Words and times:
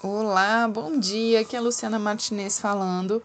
Olá, 0.00 0.68
bom 0.68 0.96
dia. 0.96 1.40
Aqui 1.40 1.56
é 1.56 1.58
a 1.58 1.62
Luciana 1.62 1.98
Martinez 1.98 2.60
falando. 2.60 3.20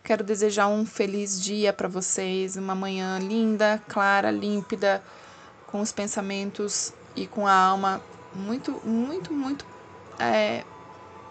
Quero 0.00 0.22
desejar 0.22 0.68
um 0.68 0.86
feliz 0.86 1.42
dia 1.42 1.72
para 1.72 1.88
vocês, 1.88 2.56
uma 2.56 2.72
manhã 2.72 3.18
linda, 3.18 3.82
clara, 3.88 4.30
límpida, 4.30 5.02
com 5.66 5.80
os 5.80 5.90
pensamentos 5.90 6.92
e 7.16 7.26
com 7.26 7.48
a 7.48 7.52
alma 7.52 8.00
muito, 8.32 8.80
muito, 8.84 9.32
muito 9.32 9.66
é, 10.16 10.62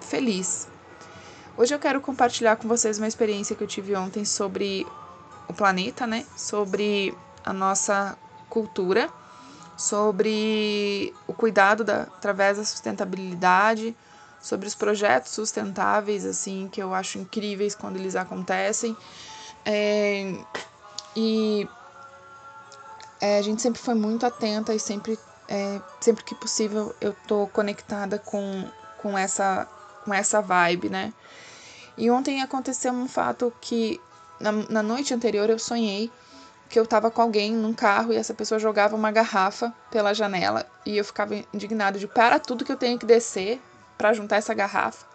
feliz. 0.02 0.68
Hoje 1.56 1.74
eu 1.74 1.80
quero 1.80 2.02
compartilhar 2.02 2.58
com 2.58 2.68
vocês 2.68 2.98
uma 2.98 3.08
experiência 3.08 3.56
que 3.56 3.64
eu 3.64 3.68
tive 3.68 3.96
ontem 3.96 4.26
sobre 4.26 4.86
o 5.48 5.54
planeta, 5.54 6.06
né? 6.06 6.26
Sobre 6.36 7.18
a 7.46 7.54
nossa 7.54 8.18
cultura, 8.50 9.10
sobre 9.78 11.14
o 11.26 11.34
cuidado 11.34 11.86
da, 11.86 12.02
através 12.02 12.58
da 12.58 12.66
sustentabilidade 12.66 13.96
sobre 14.44 14.68
os 14.68 14.76
projetos 14.76 15.32
sustentáveis, 15.32 16.26
assim, 16.26 16.68
que 16.70 16.84
eu 16.84 16.94
acho 16.94 17.18
incríveis 17.18 17.74
quando 17.74 17.96
eles 17.96 18.14
acontecem. 18.14 18.96
É, 19.66 20.36
e 21.16 21.66
é, 23.22 23.38
a 23.38 23.42
gente 23.42 23.62
sempre 23.62 23.82
foi 23.82 23.94
muito 23.94 24.26
atenta 24.26 24.76
e 24.76 24.80
sempre, 24.80 25.18
é, 25.48 25.80
sempre 26.02 26.26
que 26.26 26.36
possível 26.36 26.94
eu 27.00 27.16
tô 27.26 27.48
conectada 27.48 28.20
com, 28.20 28.70
com, 28.98 29.18
essa, 29.18 29.66
com 30.04 30.14
essa 30.14 30.42
vibe, 30.42 30.90
né? 30.90 31.14
E 31.98 32.12
ontem 32.12 32.42
aconteceu 32.42 32.92
um 32.92 33.08
fato 33.08 33.54
que 33.62 33.98
na, 34.42 34.52
na 34.52 34.84
noite 34.84 35.14
anterior 35.14 35.50
eu 35.50 35.58
sonhei 35.58 36.12
que 36.68 36.78
eu 36.78 36.86
tava 36.86 37.10
com 37.10 37.22
alguém 37.22 37.54
num 37.54 37.74
carro 37.74 38.12
e 38.12 38.18
essa 38.18 38.34
pessoa 38.34 38.60
jogava 38.60 38.94
uma 38.94 39.12
garrafa 39.12 39.74
pela 39.90 40.14
janela 40.14 40.66
e 40.86 40.98
eu 40.98 41.06
ficava 41.06 41.34
indignado 41.54 41.98
de 41.98 42.08
para 42.08 42.40
tudo 42.40 42.66
que 42.66 42.72
eu 42.72 42.78
tenho 42.78 43.00
que 43.00 43.06
descer 43.06 43.62
para 43.98 44.14
juntar 44.14 44.38
essa 44.38 44.54
garrafa. 44.54 45.06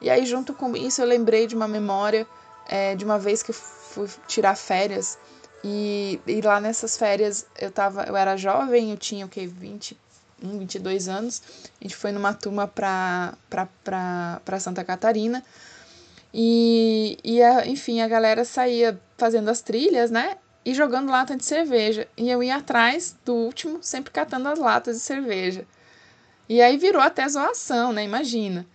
E 0.00 0.10
aí, 0.10 0.26
junto 0.26 0.52
com 0.52 0.76
isso, 0.76 1.00
eu 1.00 1.06
lembrei 1.06 1.46
de 1.46 1.54
uma 1.54 1.66
memória 1.66 2.26
é, 2.68 2.94
de 2.94 3.04
uma 3.04 3.18
vez 3.18 3.42
que 3.42 3.52
fui 3.52 4.08
tirar 4.26 4.56
férias. 4.56 5.18
E, 5.64 6.20
e 6.26 6.40
lá 6.40 6.60
nessas 6.60 6.96
férias 6.96 7.46
eu 7.58 7.70
tava, 7.70 8.04
eu 8.04 8.16
era 8.16 8.36
jovem, 8.36 8.90
eu 8.90 8.96
tinha 8.96 9.26
o 9.26 9.28
que, 9.28 9.46
21, 9.46 10.58
22 10.58 11.08
anos. 11.08 11.42
A 11.80 11.84
gente 11.84 11.96
foi 11.96 12.12
numa 12.12 12.34
turma 12.34 12.68
pra 12.68 13.34
Santa 14.60 14.84
Catarina. 14.84 15.42
E, 16.32 17.18
e 17.24 17.42
a, 17.42 17.66
enfim, 17.66 18.02
a 18.02 18.08
galera 18.08 18.44
saía 18.44 19.00
fazendo 19.16 19.48
as 19.48 19.62
trilhas, 19.62 20.10
né? 20.10 20.36
E 20.64 20.74
jogando 20.74 21.10
lata 21.10 21.36
de 21.36 21.44
cerveja. 21.44 22.06
E 22.16 22.28
eu 22.30 22.42
ia 22.42 22.56
atrás 22.56 23.16
do 23.24 23.34
último, 23.34 23.78
sempre 23.82 24.12
catando 24.12 24.48
as 24.48 24.58
latas 24.58 24.96
de 24.96 25.02
cerveja. 25.02 25.66
E 26.48 26.62
aí 26.62 26.76
virou 26.76 27.02
até 27.02 27.28
zoação, 27.28 27.92
né? 27.92 28.04
Imagina. 28.04 28.66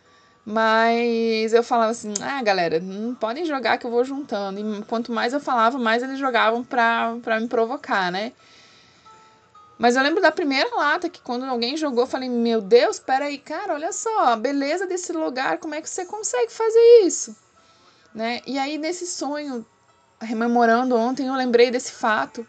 Mas 0.46 1.54
eu 1.54 1.64
falava 1.64 1.92
assim: 1.92 2.14
ah, 2.22 2.42
galera, 2.42 2.80
não 2.80 3.14
podem 3.16 3.46
jogar 3.46 3.78
que 3.78 3.86
eu 3.86 3.92
vou 3.92 4.04
juntando. 4.04 4.60
E 4.60 4.84
quanto 4.86 5.12
mais 5.12 5.34
eu 5.34 5.40
falava, 5.40 5.78
mais 5.78 6.04
eles 6.04 6.20
jogavam 6.20 6.64
pra, 6.64 7.16
pra 7.22 7.40
me 7.40 7.48
provocar, 7.48 8.12
né? 8.12 8.34
Mas 9.78 9.96
eu 9.96 10.04
lembro 10.04 10.22
da 10.22 10.32
primeira 10.32 10.76
lata 10.76 11.10
que 11.10 11.22
quando 11.22 11.46
alguém 11.46 11.78
jogou, 11.78 12.04
eu 12.04 12.08
falei: 12.08 12.30
Meu 12.30 12.62
Deus, 12.62 13.00
peraí, 13.00 13.38
cara, 13.38 13.74
olha 13.74 13.92
só, 13.92 14.26
a 14.26 14.36
beleza 14.36 14.86
desse 14.86 15.12
lugar, 15.14 15.58
como 15.60 15.76
é 15.76 15.82
que 15.82 15.90
você 15.90 16.06
consegue 16.06 16.52
fazer 16.52 17.02
isso? 17.04 17.36
Né? 18.14 18.42
E 18.46 18.60
aí, 18.60 18.78
nesse 18.78 19.08
sonho, 19.08 19.66
rememorando 20.20 20.96
ontem, 20.96 21.28
eu 21.28 21.36
lembrei 21.36 21.72
desse 21.72 21.94
fato 21.94 22.46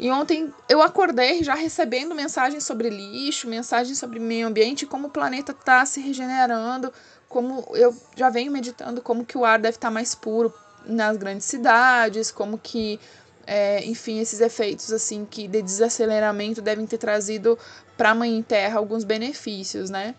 e 0.00 0.10
ontem 0.10 0.50
eu 0.66 0.80
acordei 0.80 1.44
já 1.44 1.54
recebendo 1.54 2.14
mensagens 2.14 2.64
sobre 2.64 2.88
lixo, 2.88 3.46
mensagens 3.46 3.98
sobre 3.98 4.18
meio 4.18 4.46
ambiente, 4.46 4.86
como 4.86 5.08
o 5.08 5.10
planeta 5.10 5.52
está 5.52 5.84
se 5.84 6.00
regenerando, 6.00 6.90
como 7.28 7.68
eu 7.74 7.94
já 8.16 8.30
venho 8.30 8.50
meditando 8.50 9.02
como 9.02 9.26
que 9.26 9.36
o 9.36 9.44
ar 9.44 9.58
deve 9.58 9.76
estar 9.76 9.88
tá 9.88 9.92
mais 9.92 10.14
puro 10.14 10.50
nas 10.86 11.18
grandes 11.18 11.44
cidades, 11.44 12.30
como 12.30 12.56
que, 12.56 12.98
é, 13.46 13.84
enfim, 13.84 14.18
esses 14.20 14.40
efeitos 14.40 14.90
assim 14.90 15.26
que 15.30 15.46
de 15.46 15.60
desaceleramento 15.60 16.62
devem 16.62 16.86
ter 16.86 16.96
trazido 16.96 17.58
para 17.94 18.12
a 18.12 18.14
Mãe 18.14 18.42
Terra 18.42 18.78
alguns 18.78 19.04
benefícios, 19.04 19.90
né? 19.90 20.14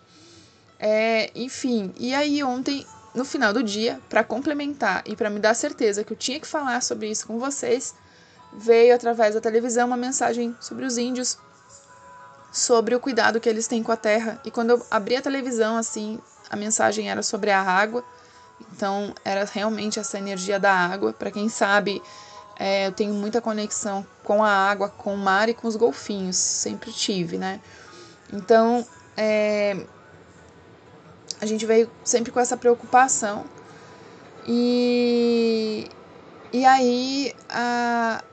É, 0.79 1.31
enfim, 1.33 1.91
e 1.97 2.13
aí 2.13 2.43
ontem 2.43 2.85
no 3.15 3.25
final 3.25 3.51
do 3.51 3.63
dia, 3.63 3.99
para 4.07 4.23
complementar 4.23 5.01
e 5.07 5.15
para 5.15 5.27
me 5.27 5.39
dar 5.39 5.55
certeza 5.55 6.03
que 6.03 6.13
eu 6.13 6.17
tinha 6.17 6.39
que 6.39 6.45
falar 6.45 6.83
sobre 6.83 7.09
isso 7.09 7.25
com 7.25 7.39
vocês, 7.39 7.95
veio 8.53 8.93
através 8.93 9.35
da 9.35 9.41
televisão 9.41 9.87
uma 9.87 9.97
mensagem 9.97 10.55
sobre 10.59 10.85
os 10.85 10.97
índios, 10.97 11.37
sobre 12.51 12.93
o 12.93 12.99
cuidado 12.99 13.39
que 13.39 13.47
eles 13.47 13.67
têm 13.67 13.81
com 13.81 13.91
a 13.91 13.97
terra. 13.97 14.39
E 14.43 14.51
quando 14.51 14.71
eu 14.71 14.85
abri 14.91 15.15
a 15.15 15.21
televisão, 15.21 15.77
assim, 15.77 16.19
a 16.49 16.55
mensagem 16.55 17.09
era 17.09 17.23
sobre 17.23 17.49
a 17.49 17.61
água. 17.61 18.03
Então, 18.73 19.13
era 19.23 19.45
realmente 19.45 19.99
essa 19.99 20.17
energia 20.17 20.59
da 20.59 20.73
água. 20.73 21.13
Para 21.13 21.31
quem 21.31 21.47
sabe, 21.47 22.01
é, 22.59 22.87
eu 22.87 22.91
tenho 22.91 23.13
muita 23.13 23.41
conexão 23.41 24.05
com 24.23 24.43
a 24.43 24.49
água, 24.49 24.89
com 24.89 25.13
o 25.13 25.17
mar 25.17 25.49
e 25.49 25.53
com 25.53 25.67
os 25.67 25.75
golfinhos. 25.75 26.35
Sempre 26.35 26.91
tive, 26.91 27.37
né? 27.37 27.61
Então, 28.31 28.85
é, 29.15 29.77
a 31.39 31.45
gente 31.45 31.65
veio 31.65 31.89
sempre 32.03 32.31
com 32.31 32.39
essa 32.39 32.57
preocupação. 32.57 33.45
E, 34.45 35.89
e 36.51 36.65
aí, 36.65 37.33
a, 37.49 38.23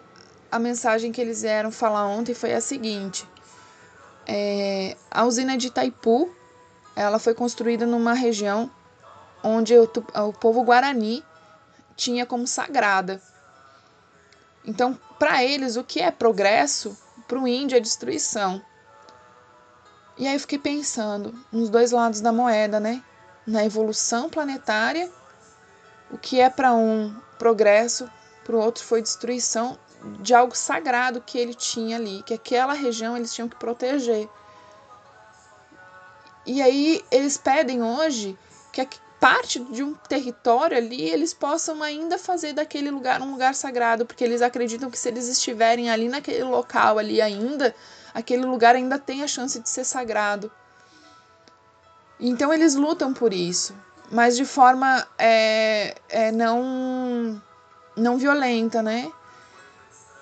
a 0.51 0.59
mensagem 0.59 1.13
que 1.13 1.21
eles 1.21 1.43
vieram 1.43 1.71
falar 1.71 2.07
ontem 2.07 2.35
foi 2.35 2.55
a 2.55 2.61
seguinte: 2.61 3.27
é, 4.27 4.97
a 5.11 5.25
usina 5.25 5.57
de 5.57 5.69
Itaipu 5.69 6.35
ela 6.97 7.19
foi 7.19 7.33
construída 7.33 7.87
numa 7.87 8.13
região 8.13 8.71
onde 9.43 9.73
o, 9.79 9.85
o 9.85 10.33
povo 10.33 10.65
guarani 10.65 11.25
tinha 11.95 12.27
como 12.27 12.47
sagrada. 12.47 13.23
Então, 14.65 14.99
para 15.19 15.45
eles, 15.45 15.77
o 15.77 15.85
que 15.85 16.01
é 16.01 16.11
progresso, 16.11 16.97
para 17.27 17.39
o 17.39 17.47
índio 17.47 17.77
é 17.77 17.81
destruição. 17.81 18.61
E 20.17 20.27
aí 20.27 20.35
eu 20.35 20.41
fiquei 20.41 20.59
pensando 20.59 21.33
nos 21.53 21.71
dois 21.71 21.93
lados 21.93 22.21
da 22.21 22.33
moeda, 22.33 22.81
né? 22.81 23.03
Na 23.47 23.65
evolução 23.65 24.29
planetária, 24.29 25.11
o 26.11 26.19
que 26.19 26.41
é 26.41 26.51
para 26.51 26.73
um 26.75 27.15
progresso, 27.39 28.11
para 28.45 28.57
o 28.57 28.59
outro 28.59 28.85
foi 28.85 29.01
destruição 29.01 29.79
de 30.21 30.35
algo 30.35 30.57
sagrado 30.57 31.21
que 31.21 31.39
ele 31.39 31.55
tinha 31.55 31.97
ali, 31.97 32.23
que 32.23 32.35
aquela 32.35 32.73
região 32.73 33.17
eles 33.17 33.35
tinham 33.35 33.49
que 33.49 33.57
proteger. 33.57 34.29
E 36.47 36.63
aí 36.63 37.05
eles 37.11 37.37
pedem 37.37 37.83
hoje 37.83 38.39
que 38.73 38.81
parte 39.21 39.59
de 39.59 39.83
um 39.83 39.95
território 39.95 40.77
ali 40.77 41.11
eles 41.11 41.35
possam 41.35 41.83
ainda 41.83 42.17
fazer 42.19 42.53
daquele 42.53 42.91
lugar 42.91 43.21
um 43.21 43.33
lugar 43.33 43.55
sagrado, 43.55 44.07
porque 44.07 44.23
eles 44.23 44.43
acreditam 44.43 44.91
que 44.91 44.99
se 44.99 45.09
eles 45.09 45.29
estiverem 45.29 45.91
ali 45.91 46.09
naquele 46.09 46.45
local 46.45 46.99
ali 46.99 47.21
ainda, 47.21 47.75
aquele 48.15 48.47
lugar 48.47 48.77
ainda 48.77 48.99
tem 48.99 49.23
a 49.23 49.29
chance 49.29 49.59
de 49.59 49.69
ser 49.69 49.85
sagrado. 49.85 50.51
Então 52.21 52.53
eles 52.53 52.75
lutam 52.75 53.13
por 53.13 53.33
isso, 53.33 53.75
mas 54.11 54.37
de 54.37 54.45
forma 54.45 55.07
é, 55.19 55.97
é 56.09 56.33
não 56.33 57.43
não 57.97 58.17
violenta, 58.17 58.81
né? 58.81 59.11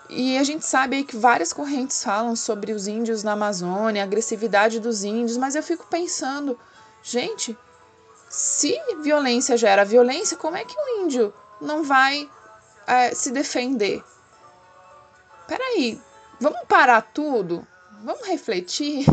E 0.08 0.38
a 0.38 0.44
gente 0.44 0.64
sabe 0.64 1.02
que 1.04 1.16
várias 1.16 1.52
correntes 1.52 2.02
falam 2.02 2.36
sobre 2.36 2.72
os 2.72 2.86
índios 2.86 3.22
na 3.22 3.32
Amazônia, 3.32 4.02
a 4.02 4.04
agressividade 4.04 4.78
dos 4.78 5.02
índios, 5.02 5.36
mas 5.36 5.54
eu 5.54 5.62
fico 5.62 5.86
pensando, 5.88 6.58
gente, 7.02 7.56
se 8.28 8.78
violência 9.02 9.56
gera 9.56 9.84
violência, 9.84 10.36
como 10.36 10.56
é 10.56 10.64
que 10.64 10.76
o 10.78 11.04
índio 11.04 11.34
não 11.60 11.82
vai 11.82 12.30
é, 12.86 13.14
se 13.14 13.32
defender? 13.32 14.02
Peraí, 15.48 16.00
vamos 16.40 16.60
parar 16.68 17.02
tudo? 17.02 17.66
Vamos 18.02 18.26
refletir? 18.26 19.04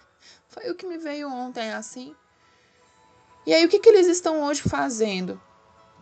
Foi 0.48 0.70
o 0.70 0.74
que 0.74 0.86
me 0.86 0.98
veio 0.98 1.30
ontem 1.30 1.72
assim. 1.72 2.14
E 3.46 3.52
aí, 3.52 3.64
o 3.64 3.68
que, 3.68 3.78
que 3.78 3.88
eles 3.88 4.06
estão 4.06 4.44
hoje 4.44 4.62
fazendo? 4.62 5.40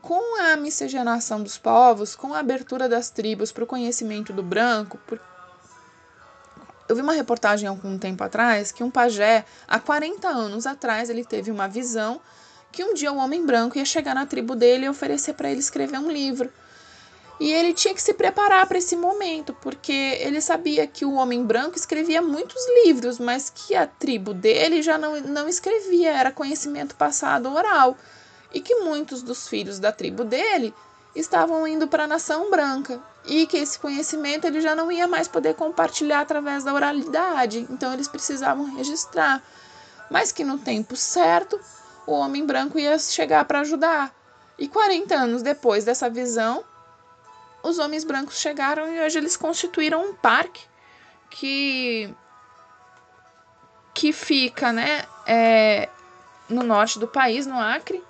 Com 0.02 0.40
a 0.42 0.56
miscigenação 0.56 1.42
dos 1.42 1.58
povos, 1.58 2.14
com 2.14 2.34
a 2.34 2.38
abertura 2.38 2.88
das 2.88 3.10
tribos 3.10 3.52
para 3.52 3.64
o 3.64 3.66
conhecimento 3.66 4.32
do 4.32 4.42
branco, 4.42 4.98
por... 5.06 5.20
eu 6.88 6.96
vi 6.96 7.02
uma 7.02 7.12
reportagem 7.12 7.68
há 7.68 7.70
algum 7.70 7.98
tempo 7.98 8.22
atrás 8.24 8.72
que 8.72 8.82
um 8.82 8.90
pajé, 8.90 9.44
há 9.68 9.78
40 9.78 10.28
anos 10.28 10.66
atrás, 10.66 11.10
ele 11.10 11.24
teve 11.24 11.50
uma 11.50 11.68
visão 11.68 12.20
que 12.72 12.84
um 12.84 12.94
dia 12.94 13.12
o 13.12 13.16
homem 13.16 13.44
branco 13.44 13.76
ia 13.76 13.84
chegar 13.84 14.14
na 14.14 14.26
tribo 14.26 14.54
dele 14.54 14.86
e 14.86 14.88
oferecer 14.88 15.34
para 15.34 15.50
ele 15.50 15.60
escrever 15.60 15.98
um 15.98 16.10
livro. 16.10 16.50
E 17.40 17.50
ele 17.50 17.72
tinha 17.72 17.94
que 17.94 18.02
se 18.02 18.12
preparar 18.12 18.66
para 18.66 18.76
esse 18.76 18.94
momento, 18.94 19.56
porque 19.62 19.92
ele 20.20 20.42
sabia 20.42 20.86
que 20.86 21.06
o 21.06 21.14
homem 21.14 21.42
branco 21.42 21.74
escrevia 21.74 22.20
muitos 22.20 22.62
livros, 22.84 23.18
mas 23.18 23.48
que 23.48 23.74
a 23.74 23.86
tribo 23.86 24.34
dele 24.34 24.82
já 24.82 24.98
não, 24.98 25.18
não 25.22 25.48
escrevia, 25.48 26.12
era 26.12 26.30
conhecimento 26.30 26.94
passado 26.94 27.50
oral 27.50 27.96
e 28.52 28.60
que 28.60 28.76
muitos 28.76 29.22
dos 29.22 29.48
filhos 29.48 29.78
da 29.78 29.92
tribo 29.92 30.24
dele 30.24 30.74
estavam 31.14 31.66
indo 31.66 31.88
para 31.88 32.04
a 32.04 32.08
nação 32.08 32.50
branca 32.50 33.00
e 33.24 33.46
que 33.46 33.56
esse 33.56 33.78
conhecimento 33.78 34.46
ele 34.46 34.60
já 34.60 34.74
não 34.74 34.90
ia 34.90 35.06
mais 35.06 35.28
poder 35.28 35.54
compartilhar 35.54 36.20
através 36.20 36.64
da 36.64 36.72
oralidade, 36.72 37.66
então 37.70 37.92
eles 37.92 38.08
precisavam 38.08 38.76
registrar, 38.76 39.42
mas 40.10 40.32
que 40.32 40.44
no 40.44 40.58
tempo 40.58 40.96
certo 40.96 41.60
o 42.06 42.12
homem 42.12 42.44
branco 42.44 42.78
ia 42.78 42.98
chegar 42.98 43.44
para 43.44 43.60
ajudar. 43.60 44.14
E 44.58 44.68
40 44.68 45.14
anos 45.14 45.42
depois 45.42 45.84
dessa 45.84 46.08
visão, 46.08 46.64
os 47.62 47.78
homens 47.78 48.04
brancos 48.04 48.38
chegaram 48.38 48.88
e 48.92 49.00
hoje 49.00 49.18
eles 49.18 49.36
constituíram 49.36 50.10
um 50.10 50.14
parque 50.14 50.62
que 51.30 52.14
que 53.92 54.12
fica, 54.12 54.72
né, 54.72 55.04
é, 55.26 55.88
no 56.48 56.62
norte 56.62 56.98
do 56.98 57.06
país, 57.06 57.46
no 57.46 57.58
Acre, 57.58 58.02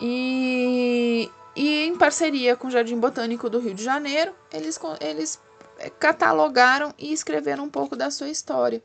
e, 0.00 1.30
e 1.56 1.84
em 1.86 1.96
parceria 1.96 2.56
com 2.56 2.68
o 2.68 2.70
Jardim 2.70 2.98
Botânico 2.98 3.50
do 3.50 3.58
Rio 3.58 3.74
de 3.74 3.82
Janeiro, 3.82 4.34
eles, 4.52 4.78
eles 5.00 5.40
é, 5.78 5.90
catalogaram 5.90 6.94
e 6.98 7.12
escreveram 7.12 7.64
um 7.64 7.70
pouco 7.70 7.96
da 7.96 8.10
sua 8.10 8.28
história. 8.28 8.82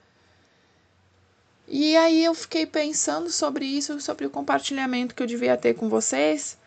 E 1.68 1.96
aí 1.96 2.24
eu 2.24 2.34
fiquei 2.34 2.66
pensando 2.66 3.30
sobre 3.30 3.66
isso, 3.66 4.00
sobre 4.02 4.26
o 4.26 4.30
compartilhamento 4.30 5.16
que 5.16 5.24
eu 5.24 5.28
devia 5.28 5.56
ter 5.56 5.74
com 5.76 5.88
vocês, 5.88 6.58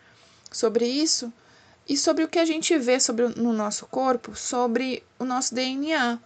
sobre 0.51 0.85
isso, 0.85 1.31
e 1.87 1.95
sobre 1.95 2.23
o 2.23 2.27
que 2.27 2.39
a 2.39 2.45
gente 2.45 2.77
vê 2.77 2.99
sobre 2.99 3.27
no 3.29 3.53
nosso 3.53 3.85
corpo, 3.85 4.35
sobre 4.35 5.03
o 5.19 5.23
nosso 5.23 5.53
DNA. 5.53 6.19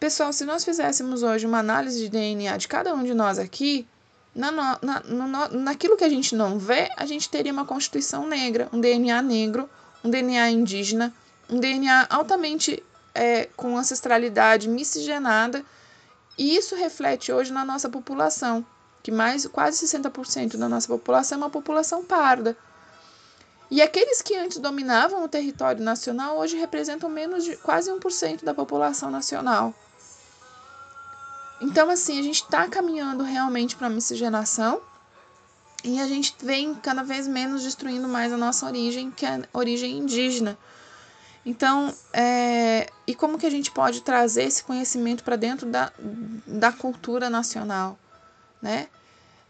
Pessoal, 0.00 0.32
se 0.32 0.44
nós 0.44 0.64
fizéssemos 0.64 1.22
hoje 1.22 1.46
uma 1.46 1.58
análise 1.58 1.98
de 1.98 2.08
DNA 2.08 2.56
de 2.56 2.68
cada 2.68 2.94
um 2.94 3.02
de 3.02 3.12
nós 3.12 3.38
aqui, 3.38 3.86
na, 4.38 4.78
na, 4.80 5.00
no, 5.00 5.48
naquilo 5.58 5.96
que 5.96 6.04
a 6.04 6.08
gente 6.08 6.36
não 6.36 6.60
vê, 6.60 6.88
a 6.96 7.04
gente 7.04 7.28
teria 7.28 7.52
uma 7.52 7.64
constituição 7.64 8.24
negra, 8.24 8.68
um 8.72 8.80
DNA 8.80 9.20
negro, 9.20 9.68
um 10.04 10.08
DNA 10.08 10.50
indígena, 10.50 11.12
um 11.50 11.58
DNA 11.58 12.06
altamente 12.08 12.80
é, 13.12 13.46
com 13.56 13.76
ancestralidade 13.76 14.68
miscigenada, 14.68 15.64
e 16.38 16.56
isso 16.56 16.76
reflete 16.76 17.32
hoje 17.32 17.52
na 17.52 17.64
nossa 17.64 17.88
população, 17.88 18.64
que 19.02 19.10
mais 19.10 19.44
quase 19.46 19.84
60% 19.84 20.56
da 20.56 20.68
nossa 20.68 20.86
população 20.86 21.36
é 21.36 21.40
uma 21.40 21.50
população 21.50 22.04
parda. 22.04 22.56
E 23.68 23.82
aqueles 23.82 24.22
que 24.22 24.36
antes 24.36 24.58
dominavam 24.58 25.24
o 25.24 25.28
território 25.28 25.82
nacional 25.82 26.38
hoje 26.38 26.56
representam 26.56 27.10
menos 27.10 27.42
de 27.42 27.56
quase 27.56 27.90
1% 27.90 28.44
da 28.44 28.54
população 28.54 29.10
nacional. 29.10 29.74
Então, 31.60 31.90
assim, 31.90 32.18
a 32.18 32.22
gente 32.22 32.42
está 32.42 32.68
caminhando 32.68 33.24
realmente 33.24 33.74
para 33.74 33.88
a 33.88 33.90
miscigenação 33.90 34.80
e 35.84 36.00
a 36.00 36.06
gente 36.06 36.34
vem 36.42 36.74
cada 36.74 37.02
vez 37.02 37.26
menos 37.26 37.62
destruindo 37.62 38.08
mais 38.08 38.32
a 38.32 38.36
nossa 38.36 38.66
origem, 38.66 39.10
que 39.10 39.24
é 39.26 39.36
a 39.36 39.42
origem 39.52 39.98
indígena. 39.98 40.58
Então, 41.44 41.94
é, 42.12 42.88
e 43.06 43.14
como 43.14 43.38
que 43.38 43.46
a 43.46 43.50
gente 43.50 43.70
pode 43.70 44.02
trazer 44.02 44.44
esse 44.44 44.62
conhecimento 44.62 45.24
para 45.24 45.36
dentro 45.36 45.66
da, 45.66 45.90
da 46.46 46.72
cultura 46.72 47.30
nacional, 47.30 47.98
né? 48.60 48.88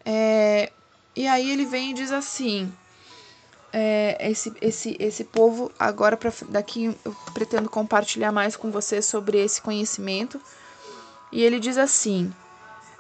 É, 0.05 0.70
e 1.16 1.26
aí 1.26 1.50
ele 1.50 1.64
vem 1.64 1.90
e 1.90 1.94
diz 1.94 2.12
assim, 2.12 2.72
é, 3.72 4.31
esse, 4.31 4.52
esse, 4.60 4.96
esse 5.00 5.25
povo, 5.25 5.72
agora 5.78 6.16
pra, 6.16 6.32
daqui 6.49 6.96
eu 7.05 7.16
pretendo 7.34 7.69
compartilhar 7.69 8.31
mais 8.31 8.55
com 8.55 8.70
você 8.70 9.02
sobre 9.02 9.38
esse 9.43 9.60
conhecimento, 9.60 10.40
e 11.30 11.42
ele 11.42 11.58
diz 11.60 11.78
assim: 11.78 12.32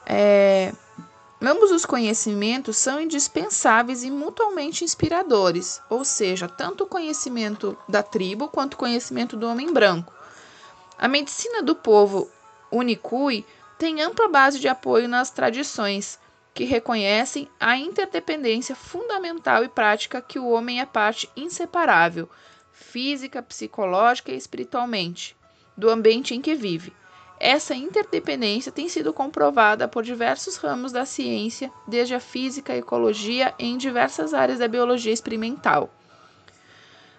é, 0.06 0.72
ambos 1.40 1.70
os 1.70 1.84
conhecimentos 1.84 2.76
são 2.76 3.00
indispensáveis 3.00 4.02
e 4.04 4.10
mutuamente 4.10 4.84
inspiradores, 4.84 5.80
ou 5.88 6.04
seja, 6.04 6.48
tanto 6.48 6.84
o 6.84 6.86
conhecimento 6.86 7.76
da 7.88 8.02
tribo 8.02 8.48
quanto 8.48 8.74
o 8.74 8.78
conhecimento 8.78 9.36
do 9.36 9.48
homem 9.48 9.72
branco. 9.72 10.12
A 10.98 11.06
medicina 11.06 11.62
do 11.62 11.74
povo 11.74 12.28
Unicui 12.70 13.46
tem 13.78 14.02
ampla 14.02 14.28
base 14.28 14.58
de 14.58 14.66
apoio 14.66 15.08
nas 15.08 15.30
tradições, 15.30 16.18
que 16.52 16.64
reconhecem 16.64 17.48
a 17.60 17.76
interdependência 17.76 18.74
fundamental 18.74 19.62
e 19.62 19.68
prática 19.68 20.20
que 20.20 20.40
o 20.40 20.48
homem 20.48 20.80
é 20.80 20.86
parte 20.86 21.30
inseparável, 21.36 22.28
física, 22.72 23.40
psicológica 23.40 24.32
e 24.32 24.36
espiritualmente, 24.36 25.36
do 25.76 25.88
ambiente 25.88 26.34
em 26.34 26.40
que 26.40 26.56
vive. 26.56 26.92
Essa 27.40 27.74
interdependência 27.74 28.72
tem 28.72 28.88
sido 28.88 29.12
comprovada 29.12 29.86
por 29.86 30.02
diversos 30.02 30.56
ramos 30.56 30.90
da 30.90 31.04
ciência, 31.04 31.70
desde 31.86 32.14
a 32.14 32.20
física, 32.20 32.72
a 32.72 32.76
ecologia 32.76 33.54
e 33.58 33.66
em 33.66 33.76
diversas 33.76 34.34
áreas 34.34 34.58
da 34.58 34.66
biologia 34.66 35.12
experimental. 35.12 35.88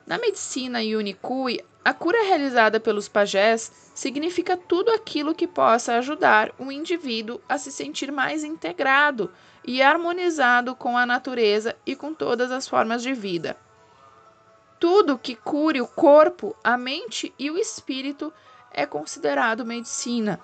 Na 0.06 0.18
medicina 0.18 0.80
Unicui, 0.80 1.64
a 1.86 1.94
cura 1.94 2.22
realizada 2.24 2.80
pelos 2.80 3.08
pajés 3.08 3.72
significa 3.96 4.58
tudo 4.58 4.92
aquilo 4.92 5.34
que 5.34 5.48
possa 5.48 5.96
ajudar 5.96 6.52
o 6.60 6.70
indivíduo 6.70 7.40
a 7.48 7.58
se 7.58 7.72
sentir 7.72 8.12
mais 8.12 8.44
integrado 8.44 9.32
e 9.64 9.82
harmonizado 9.82 10.76
com 10.76 10.98
a 10.98 11.06
natureza 11.06 11.76
e 11.86 11.96
com 11.96 12.14
todas 12.14 12.52
as 12.52 12.68
formas 12.68 13.02
de 13.02 13.14
vida. 13.14 13.56
Tudo 14.80 15.18
que 15.18 15.36
cure 15.36 15.80
o 15.80 15.88
corpo, 15.88 16.56
a 16.64 16.78
mente 16.78 17.34
e 17.40 17.50
o 17.50 17.58
espírito 17.58 18.34
é 18.72 18.86
considerado 18.86 19.66
medicina 19.66 20.40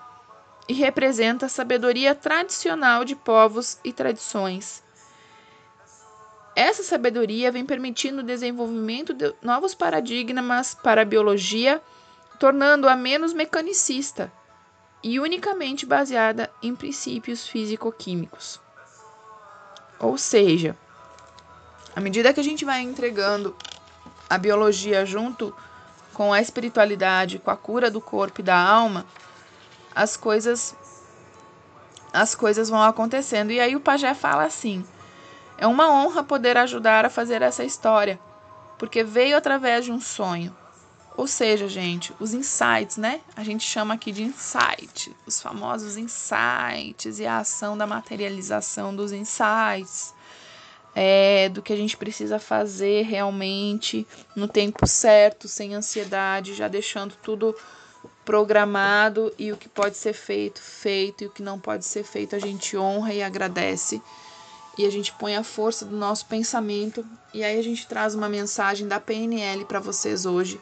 e 0.67 0.73
representa 0.73 1.45
a 1.45 1.49
sabedoria 1.49 2.15
tradicional 2.15 3.05
de 3.05 3.15
povos 3.15 3.79
e 3.83 3.93
tradições. 3.93 4.83
Essa 6.55 6.83
sabedoria 6.83 7.51
vem 7.51 7.65
permitindo 7.65 8.21
o 8.21 8.25
desenvolvimento 8.25 9.13
de 9.13 9.33
novos 9.41 9.75
paradigmas 9.75 10.73
para 10.73 11.01
a 11.01 11.05
biologia, 11.05 11.81
tornando-a 12.39 12.95
menos 12.95 13.33
mecanicista 13.33 14.31
e 15.03 15.19
unicamente 15.19 15.85
baseada 15.85 16.49
em 16.63 16.75
princípios 16.75 17.47
físico-químicos. 17.47 18.59
Ou 19.99 20.17
seja, 20.17 20.75
à 21.95 21.99
medida 21.99 22.33
que 22.33 22.39
a 22.39 22.43
gente 22.43 22.65
vai 22.65 22.81
entregando 22.81 23.55
a 24.29 24.37
biologia 24.37 25.05
junto 25.05 25.55
com 26.15 26.31
a 26.31 26.41
espiritualidade, 26.41 27.39
com 27.39 27.51
a 27.51 27.57
cura 27.57 27.91
do 27.91 27.99
corpo 27.99 28.39
e 28.39 28.43
da 28.43 28.57
alma, 28.57 29.05
as 29.93 30.17
coisas 30.17 30.73
as 32.11 32.33
coisas 32.33 32.69
vão 32.69 32.81
acontecendo. 32.81 33.51
E 33.51 33.59
aí 33.59 33.75
o 33.75 33.81
pajé 33.81 34.13
fala 34.13 34.45
assim: 34.45 34.83
é 35.57 35.67
uma 35.67 35.91
honra 35.91 36.23
poder 36.23 36.57
ajudar 36.57 37.05
a 37.05 37.09
fazer 37.09 37.41
essa 37.41 37.65
história, 37.65 38.17
porque 38.79 39.03
veio 39.03 39.35
através 39.35 39.83
de 39.83 39.91
um 39.91 39.99
sonho. 39.99 40.55
Ou 41.17 41.27
seja, 41.27 41.67
gente, 41.67 42.13
os 42.19 42.33
insights, 42.33 42.97
né? 42.97 43.21
A 43.35 43.43
gente 43.43 43.63
chama 43.63 43.93
aqui 43.93 44.11
de 44.11 44.23
insight, 44.23 45.15
os 45.25 45.41
famosos 45.41 45.97
insights 45.97 47.19
e 47.19 47.25
a 47.25 47.39
ação 47.39 47.77
da 47.77 47.85
materialização 47.85 48.95
dos 48.95 49.11
insights 49.11 50.14
é, 50.95 51.49
do 51.49 51.61
que 51.61 51.73
a 51.73 51.75
gente 51.75 51.97
precisa 51.97 52.39
fazer 52.39 53.03
realmente 53.03 54.07
no 54.33 54.47
tempo 54.47 54.87
certo, 54.87 55.45
sem 55.45 55.75
ansiedade, 55.75 56.53
já 56.53 56.69
deixando 56.69 57.13
tudo 57.21 57.53
programado 58.23 59.31
e 59.37 59.51
o 59.51 59.57
que 59.57 59.67
pode 59.67 59.97
ser 59.97 60.13
feito, 60.13 60.61
feito, 60.61 61.23
e 61.23 61.27
o 61.27 61.29
que 61.29 61.43
não 61.43 61.59
pode 61.59 61.83
ser 61.83 62.03
feito, 62.03 62.35
a 62.35 62.39
gente 62.39 62.77
honra 62.77 63.13
e 63.13 63.21
agradece. 63.21 64.01
E 64.77 64.85
a 64.85 64.89
gente 64.89 65.13
põe 65.13 65.35
a 65.35 65.43
força 65.43 65.85
do 65.85 65.95
nosso 65.95 66.25
pensamento 66.25 67.05
e 67.33 67.43
aí 67.43 67.57
a 67.57 67.63
gente 67.63 67.87
traz 67.87 68.15
uma 68.15 68.27
mensagem 68.27 68.87
da 68.87 68.99
PNL 68.99 69.63
para 69.65 69.79
vocês 69.79 70.25
hoje, 70.25 70.59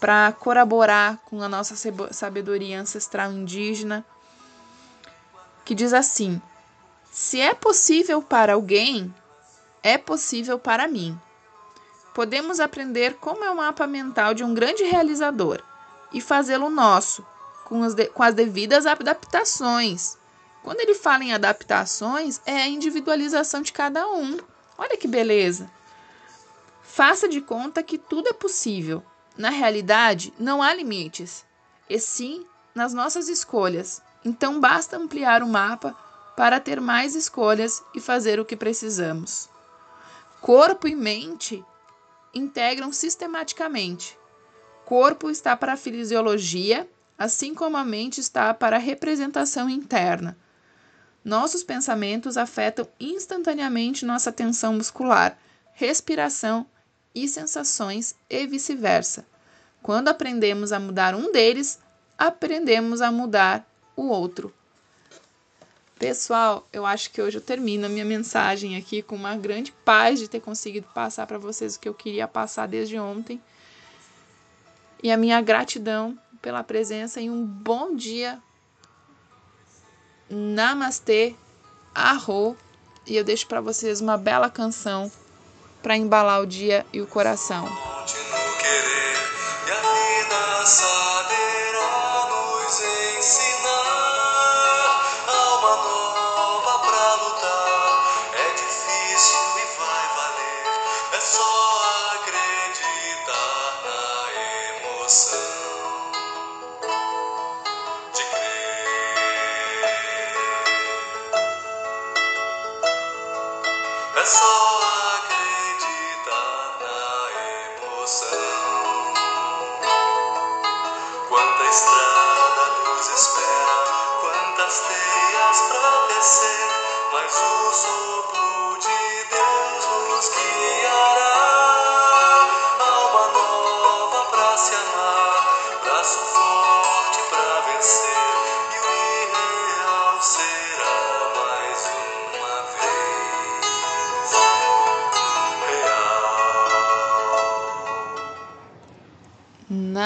para 0.00 0.32
corroborar 0.32 1.18
com 1.26 1.40
a 1.42 1.48
nossa 1.48 1.74
sabedoria 2.10 2.80
ancestral 2.80 3.32
indígena, 3.32 4.04
que 5.64 5.74
diz 5.74 5.92
assim: 5.94 6.42
se 7.10 7.40
é 7.40 7.54
possível 7.54 8.20
para 8.20 8.52
alguém, 8.54 9.14
é 9.82 9.98
possível 9.98 10.58
para 10.58 10.86
mim. 10.86 11.18
Podemos 12.14 12.60
aprender 12.60 13.14
como 13.14 13.44
é 13.44 13.50
o 13.50 13.56
mapa 13.56 13.86
mental 13.86 14.34
de 14.34 14.44
um 14.44 14.52
grande 14.52 14.84
realizador 14.84 15.62
e 16.12 16.20
fazê-lo 16.20 16.68
nosso, 16.68 17.26
com 17.64 17.82
as, 17.82 17.94
de, 17.94 18.06
com 18.06 18.22
as 18.22 18.34
devidas 18.34 18.86
adaptações. 18.86 20.16
Quando 20.62 20.80
ele 20.80 20.94
fala 20.94 21.24
em 21.24 21.32
adaptações, 21.32 22.40
é 22.44 22.62
a 22.62 22.68
individualização 22.68 23.62
de 23.62 23.72
cada 23.72 24.06
um. 24.08 24.38
Olha 24.76 24.96
que 24.96 25.08
beleza! 25.08 25.70
Faça 26.82 27.26
de 27.28 27.40
conta 27.40 27.82
que 27.82 27.96
tudo 27.96 28.28
é 28.28 28.32
possível. 28.32 29.02
Na 29.36 29.48
realidade, 29.48 30.32
não 30.38 30.62
há 30.62 30.74
limites, 30.74 31.44
e 31.88 31.98
sim 31.98 32.46
nas 32.74 32.92
nossas 32.92 33.28
escolhas. 33.28 34.02
Então 34.24 34.60
basta 34.60 34.96
ampliar 34.96 35.42
o 35.42 35.48
mapa 35.48 35.96
para 36.36 36.60
ter 36.60 36.80
mais 36.80 37.14
escolhas 37.14 37.82
e 37.94 38.00
fazer 38.00 38.38
o 38.38 38.44
que 38.44 38.56
precisamos. 38.56 39.48
Corpo 40.42 40.88
e 40.88 40.96
mente 40.96 41.64
integram 42.34 42.92
sistematicamente. 42.92 44.18
Corpo 44.84 45.30
está 45.30 45.56
para 45.56 45.74
a 45.74 45.76
fisiologia, 45.76 46.90
assim 47.16 47.54
como 47.54 47.76
a 47.76 47.84
mente 47.84 48.20
está 48.20 48.52
para 48.52 48.74
a 48.74 48.80
representação 48.80 49.70
interna. 49.70 50.36
Nossos 51.24 51.62
pensamentos 51.62 52.36
afetam 52.36 52.88
instantaneamente 52.98 54.04
nossa 54.04 54.32
tensão 54.32 54.74
muscular, 54.74 55.38
respiração 55.74 56.66
e 57.14 57.28
sensações 57.28 58.16
e 58.28 58.44
vice-versa. 58.44 59.24
Quando 59.80 60.08
aprendemos 60.08 60.72
a 60.72 60.80
mudar 60.80 61.14
um 61.14 61.30
deles, 61.30 61.78
aprendemos 62.18 63.00
a 63.00 63.12
mudar 63.12 63.64
o 63.94 64.08
outro. 64.08 64.52
Pessoal, 66.02 66.66
eu 66.72 66.84
acho 66.84 67.12
que 67.12 67.22
hoje 67.22 67.38
eu 67.38 67.40
termino 67.40 67.86
a 67.86 67.88
minha 67.88 68.04
mensagem 68.04 68.76
aqui 68.76 69.02
com 69.02 69.14
uma 69.14 69.36
grande 69.36 69.70
paz 69.84 70.18
de 70.18 70.26
ter 70.26 70.40
conseguido 70.40 70.88
passar 70.92 71.28
para 71.28 71.38
vocês 71.38 71.76
o 71.76 71.78
que 71.78 71.88
eu 71.88 71.94
queria 71.94 72.26
passar 72.26 72.66
desde 72.66 72.98
ontem. 72.98 73.40
E 75.00 75.12
a 75.12 75.16
minha 75.16 75.40
gratidão 75.40 76.18
pela 76.42 76.64
presença 76.64 77.20
e 77.20 77.30
um 77.30 77.46
bom 77.46 77.94
dia. 77.94 78.42
Namastê, 80.28 81.36
arro. 81.94 82.56
E 83.06 83.16
eu 83.16 83.22
deixo 83.22 83.46
para 83.46 83.60
vocês 83.60 84.00
uma 84.00 84.18
bela 84.18 84.50
canção 84.50 85.08
para 85.84 85.96
embalar 85.96 86.40
o 86.40 86.46
dia 86.46 86.84
e 86.92 87.00
o 87.00 87.06
coração. 87.06 87.64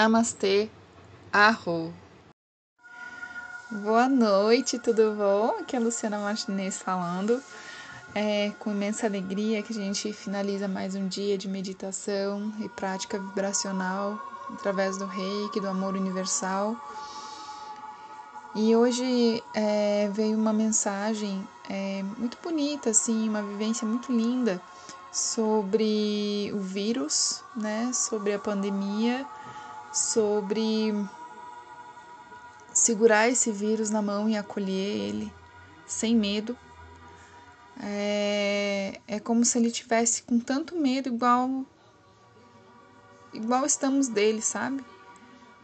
Namastê, 0.07 0.69
arro. 1.33 1.93
Boa 3.69 4.07
noite, 4.07 4.79
tudo 4.79 5.13
bom? 5.17 5.57
Aqui 5.59 5.75
é 5.75 5.79
a 5.79 5.81
Luciana 5.81 6.17
Martinez 6.17 6.81
falando. 6.81 7.43
É 8.15 8.53
com 8.57 8.71
imensa 8.71 9.05
alegria 9.05 9.61
que 9.61 9.73
a 9.73 9.75
gente 9.75 10.13
finaliza 10.13 10.65
mais 10.65 10.95
um 10.95 11.09
dia 11.09 11.37
de 11.37 11.49
meditação 11.49 12.53
e 12.61 12.69
prática 12.69 13.19
vibracional 13.19 14.17
através 14.53 14.95
do 14.95 15.05
reiki, 15.05 15.59
do 15.59 15.67
amor 15.67 15.93
universal. 15.93 16.77
E 18.55 18.73
hoje 18.77 19.43
é, 19.53 20.09
veio 20.13 20.37
uma 20.37 20.53
mensagem 20.53 21.45
é, 21.69 22.01
muito 22.17 22.37
bonita, 22.41 22.91
assim, 22.91 23.27
uma 23.27 23.43
vivência 23.43 23.85
muito 23.85 24.09
linda 24.09 24.61
sobre 25.11 26.49
o 26.53 26.59
vírus, 26.59 27.43
né? 27.57 27.91
Sobre 27.91 28.33
a 28.33 28.39
pandemia, 28.39 29.27
sobre 29.97 30.93
segurar 32.71 33.27
esse 33.27 33.51
vírus 33.51 33.89
na 33.89 34.01
mão 34.01 34.29
e 34.29 34.37
acolher 34.37 34.69
ele 34.69 35.33
sem 35.87 36.15
medo. 36.15 36.55
É, 37.79 38.99
é 39.07 39.19
como 39.19 39.43
se 39.43 39.57
ele 39.57 39.71
tivesse 39.71 40.23
com 40.23 40.39
tanto 40.39 40.75
medo 40.75 41.09
igual 41.09 41.65
igual 43.33 43.65
estamos 43.65 44.07
dele, 44.07 44.41
sabe? 44.41 44.83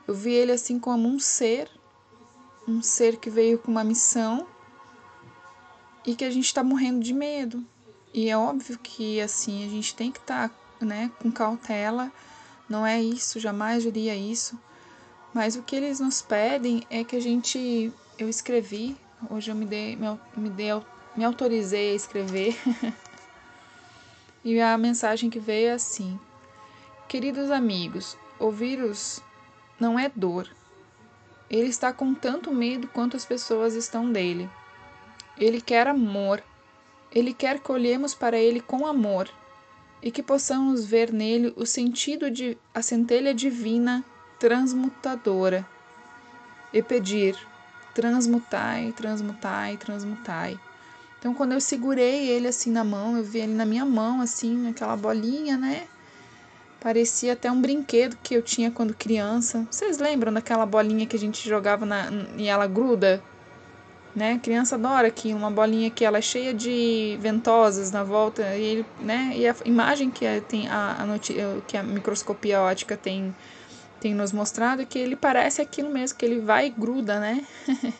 Eu 0.07 0.13
vi 0.13 0.33
ele 0.33 0.51
assim 0.51 0.79
como 0.79 1.07
um 1.07 1.19
ser, 1.19 1.69
um 2.67 2.81
ser 2.81 3.17
que 3.17 3.29
veio 3.29 3.57
com 3.59 3.71
uma 3.71 3.83
missão 3.83 4.47
e 6.05 6.15
que 6.15 6.25
a 6.25 6.31
gente 6.31 6.45
está 6.45 6.63
morrendo 6.63 6.99
de 6.99 7.13
medo. 7.13 7.65
E 8.13 8.29
é 8.29 8.37
óbvio 8.37 8.77
que 8.77 9.21
assim 9.21 9.65
a 9.65 9.69
gente 9.69 9.95
tem 9.95 10.11
que 10.11 10.19
estar, 10.19 10.49
tá, 10.49 10.85
né, 10.85 11.11
com 11.19 11.31
cautela. 11.31 12.11
Não 12.67 12.85
é 12.85 13.01
isso, 13.01 13.39
jamais 13.39 13.83
diria 13.83 14.15
isso. 14.15 14.57
Mas 15.33 15.55
o 15.55 15.63
que 15.63 15.75
eles 15.75 15.99
nos 15.99 16.21
pedem 16.21 16.83
é 16.89 17.03
que 17.03 17.15
a 17.15 17.19
gente, 17.19 17.91
eu 18.17 18.29
escrevi, 18.29 18.95
hoje 19.29 19.51
eu 19.51 19.55
me 19.55 19.65
dei, 19.65 19.95
me, 19.95 20.19
me, 20.37 20.49
dei, 20.49 20.69
me 21.15 21.23
autorizei 21.23 21.91
a 21.91 21.95
escrever. 21.95 22.55
e 24.43 24.59
a 24.61 24.77
mensagem 24.77 25.29
que 25.29 25.39
veio 25.39 25.69
é 25.69 25.73
assim: 25.73 26.19
Queridos 27.07 27.51
amigos, 27.51 28.17
o 28.39 28.51
vírus 28.51 29.21
não 29.79 29.97
é 29.99 30.11
dor. 30.15 30.47
Ele 31.49 31.67
está 31.67 31.91
com 31.91 32.13
tanto 32.13 32.51
medo 32.51 32.87
quanto 32.87 33.17
as 33.17 33.25
pessoas 33.25 33.73
estão 33.73 34.11
dele. 34.11 34.49
Ele 35.37 35.59
quer 35.59 35.87
amor. 35.87 36.43
Ele 37.11 37.33
quer 37.33 37.59
que 37.59 37.71
olhemos 37.71 38.15
para 38.15 38.37
ele 38.37 38.59
com 38.59 38.87
amor 38.87 39.29
e 40.03 40.11
que 40.11 40.21
possamos 40.21 40.83
ver 40.83 41.13
nele 41.13 41.53
o 41.55 41.65
sentido 41.65 42.29
de 42.29 42.57
a 42.73 42.81
centelha 42.81 43.33
divina 43.33 44.03
transmutadora 44.37 45.65
e 46.73 46.83
pedir 46.83 47.37
transmutai, 47.95 48.91
transmutai, 48.91 49.77
transmutai. 49.77 50.59
Então 51.17 51.33
quando 51.33 51.53
eu 51.53 51.61
segurei 51.61 52.27
ele 52.27 52.49
assim 52.49 52.69
na 52.69 52.83
mão, 52.83 53.15
eu 53.15 53.23
vi 53.23 53.39
ele 53.39 53.53
na 53.53 53.65
minha 53.65 53.85
mão 53.85 54.19
assim, 54.19 54.67
aquela 54.67 54.97
bolinha, 54.97 55.57
né? 55.57 55.87
Parecia 56.81 57.31
até 57.31 57.49
um 57.49 57.61
brinquedo 57.61 58.17
que 58.21 58.35
eu 58.35 58.41
tinha 58.41 58.69
quando 58.69 58.93
criança. 58.93 59.65
Vocês 59.71 59.99
lembram 59.99 60.33
daquela 60.33 60.65
bolinha 60.65 61.07
que 61.07 61.15
a 61.15 61.19
gente 61.19 61.47
jogava 61.47 61.85
na, 61.85 62.09
e 62.35 62.49
ela 62.49 62.67
gruda? 62.67 63.23
Né? 64.15 64.39
Criança 64.43 64.75
adora 64.75 65.07
aqui 65.07 65.33
uma 65.33 65.49
bolinha 65.49 65.89
que 65.89 66.05
ela 66.05 66.19
é 66.19 66.21
cheia 66.21 66.53
de 66.53 67.17
ventosas 67.19 67.91
na 67.91 68.03
volta 68.03 68.43
e 68.55 68.63
ele, 68.63 68.85
né? 68.99 69.33
E 69.35 69.47
a 69.47 69.55
imagem 69.65 70.11
que 70.11 70.25
tem 70.41 70.67
a, 70.67 70.97
a 70.99 71.61
que 71.67 71.75
a 71.75 71.81
microscopia 71.81 72.61
ótica 72.61 72.95
tem 72.95 73.33
tem 73.99 74.13
nos 74.13 74.31
mostrado 74.31 74.81
é 74.81 74.85
que 74.85 74.99
ele 74.99 75.15
parece 75.15 75.61
aquilo 75.61 75.89
mesmo 75.89 76.17
que 76.17 76.25
ele 76.25 76.41
vai 76.41 76.67
e 76.67 76.69
gruda, 76.69 77.19
né? 77.19 77.43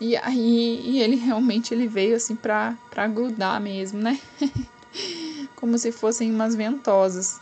e 0.00 0.16
aí 0.16 0.80
e 0.84 1.00
ele 1.00 1.16
realmente 1.16 1.74
ele 1.74 1.88
veio 1.88 2.14
assim 2.14 2.36
para 2.36 2.76
para 2.88 3.08
grudar 3.08 3.60
mesmo, 3.60 3.98
né? 4.00 4.20
Como 5.56 5.76
se 5.76 5.90
fossem 5.90 6.30
umas 6.30 6.54
ventosas. 6.54 7.40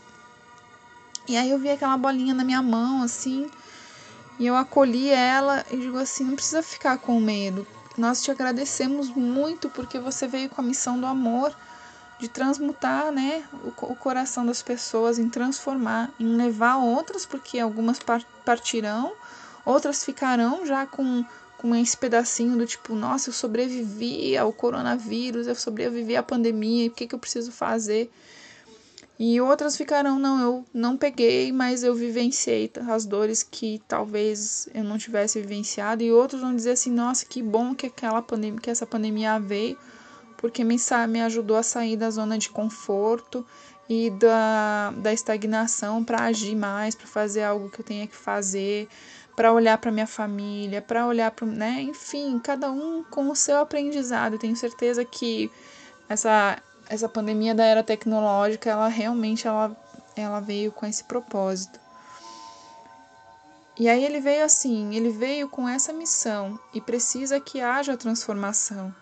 E 1.28 1.37
aí 1.37 1.50
eu 1.50 1.58
vi 1.58 1.68
aquela 1.68 1.96
bolinha 1.98 2.32
na 2.32 2.42
minha 2.42 2.62
mão, 2.62 3.02
assim, 3.02 3.50
e 4.38 4.47
eu 4.47 4.57
acolhi 4.57 5.09
ela 5.11 5.64
e 5.71 5.76
digo 5.76 5.99
assim: 5.99 6.25
não 6.25 6.35
precisa 6.35 6.62
ficar 6.62 6.99
com 6.99 7.21
medo. 7.21 7.66
Nós 7.97 8.23
te 8.23 8.30
agradecemos 8.30 9.11
muito 9.11 9.68
porque 9.68 9.99
você 9.99 10.26
veio 10.28 10.49
com 10.49 10.61
a 10.61 10.64
missão 10.64 11.00
do 11.00 11.07
amor, 11.07 11.52
de 12.21 12.28
transmutar 12.28 13.11
né, 13.11 13.45
o, 13.64 13.68
o 13.87 13.97
coração 13.97 14.47
das 14.47 14.62
pessoas, 14.62 15.18
em 15.18 15.28
transformar, 15.28 16.11
em 16.18 16.37
levar 16.37 16.76
outras, 16.76 17.26
porque 17.26 17.59
algumas 17.59 17.99
partirão, 18.45 19.12
outras 19.64 20.04
ficarão 20.04 20.64
já 20.64 20.87
com, 20.87 21.25
com 21.57 21.75
esse 21.75 21.97
pedacinho 21.97 22.57
do 22.57 22.66
tipo: 22.66 22.95
nossa, 22.95 23.30
eu 23.30 23.35
sobrevivi 23.35 24.37
ao 24.37 24.52
coronavírus, 24.52 25.49
eu 25.49 25.57
sobrevivi 25.57 26.16
à 26.16 26.23
pandemia, 26.23 26.88
o 26.88 26.92
que, 26.92 27.09
que 27.09 27.14
eu 27.14 27.18
preciso 27.18 27.50
fazer? 27.50 28.12
E 29.18 29.40
outras 29.40 29.76
ficarão, 29.76 30.16
não, 30.16 30.40
eu 30.40 30.64
não 30.72 30.96
peguei, 30.96 31.50
mas 31.50 31.82
eu 31.82 31.92
vivenciei 31.92 32.70
as 32.88 33.04
dores 33.04 33.42
que 33.42 33.82
talvez 33.88 34.68
eu 34.72 34.84
não 34.84 34.96
tivesse 34.96 35.40
vivenciado. 35.40 36.04
E 36.04 36.12
outros 36.12 36.40
vão 36.40 36.54
dizer 36.54 36.72
assim, 36.72 36.92
nossa, 36.92 37.26
que 37.26 37.42
bom 37.42 37.75
que 37.75 37.87
aquela 37.87 38.22
pandemia, 38.22 38.60
que 38.60 38.70
essa 38.70 38.87
pandemia 38.87 39.40
veio, 39.40 39.76
porque 40.37 40.62
me, 40.62 40.76
me 41.08 41.20
ajudou 41.22 41.56
a 41.56 41.64
sair 41.64 41.96
da 41.96 42.10
zona 42.10 42.38
de 42.38 42.48
conforto 42.48 43.44
e 43.88 44.08
da, 44.10 44.92
da 44.96 45.12
estagnação 45.12 46.04
para 46.04 46.22
agir 46.22 46.54
mais, 46.54 46.94
para 46.94 47.08
fazer 47.08 47.42
algo 47.42 47.68
que 47.70 47.80
eu 47.80 47.84
tenha 47.84 48.06
que 48.06 48.14
fazer, 48.14 48.87
para 49.34 49.52
olhar 49.52 49.78
para 49.78 49.90
minha 49.90 50.06
família, 50.06 50.80
para 50.80 51.06
olhar 51.06 51.32
para, 51.32 51.46
né, 51.46 51.82
enfim, 51.82 52.38
cada 52.38 52.70
um 52.70 53.02
com 53.02 53.28
o 53.30 53.34
seu 53.34 53.58
aprendizado. 53.58 54.34
Eu 54.34 54.38
tenho 54.38 54.54
certeza 54.54 55.04
que 55.04 55.50
essa 56.08 56.62
essa 56.88 57.09
pandemia 57.09 57.54
da 57.54 57.64
era 57.64 57.83
tecnológica, 57.83 58.71
ela 58.71 58.88
realmente 58.88 59.47
ela, 59.47 59.76
ela 60.16 60.40
veio 60.40 60.73
com 60.73 60.87
esse 60.87 61.04
propósito. 61.04 61.78
E 63.78 63.88
aí 63.88 64.04
ele 64.04 64.18
veio 64.21 64.45
assim, 64.45 64.95
ele 64.97 65.11
veio 65.11 65.49
com 65.49 65.68
essa 65.68 65.92
missão 65.92 66.59
e 66.75 66.80
precisa 66.80 67.38
que 67.38 67.61
haja 67.61 67.97
transformação. 67.97 68.92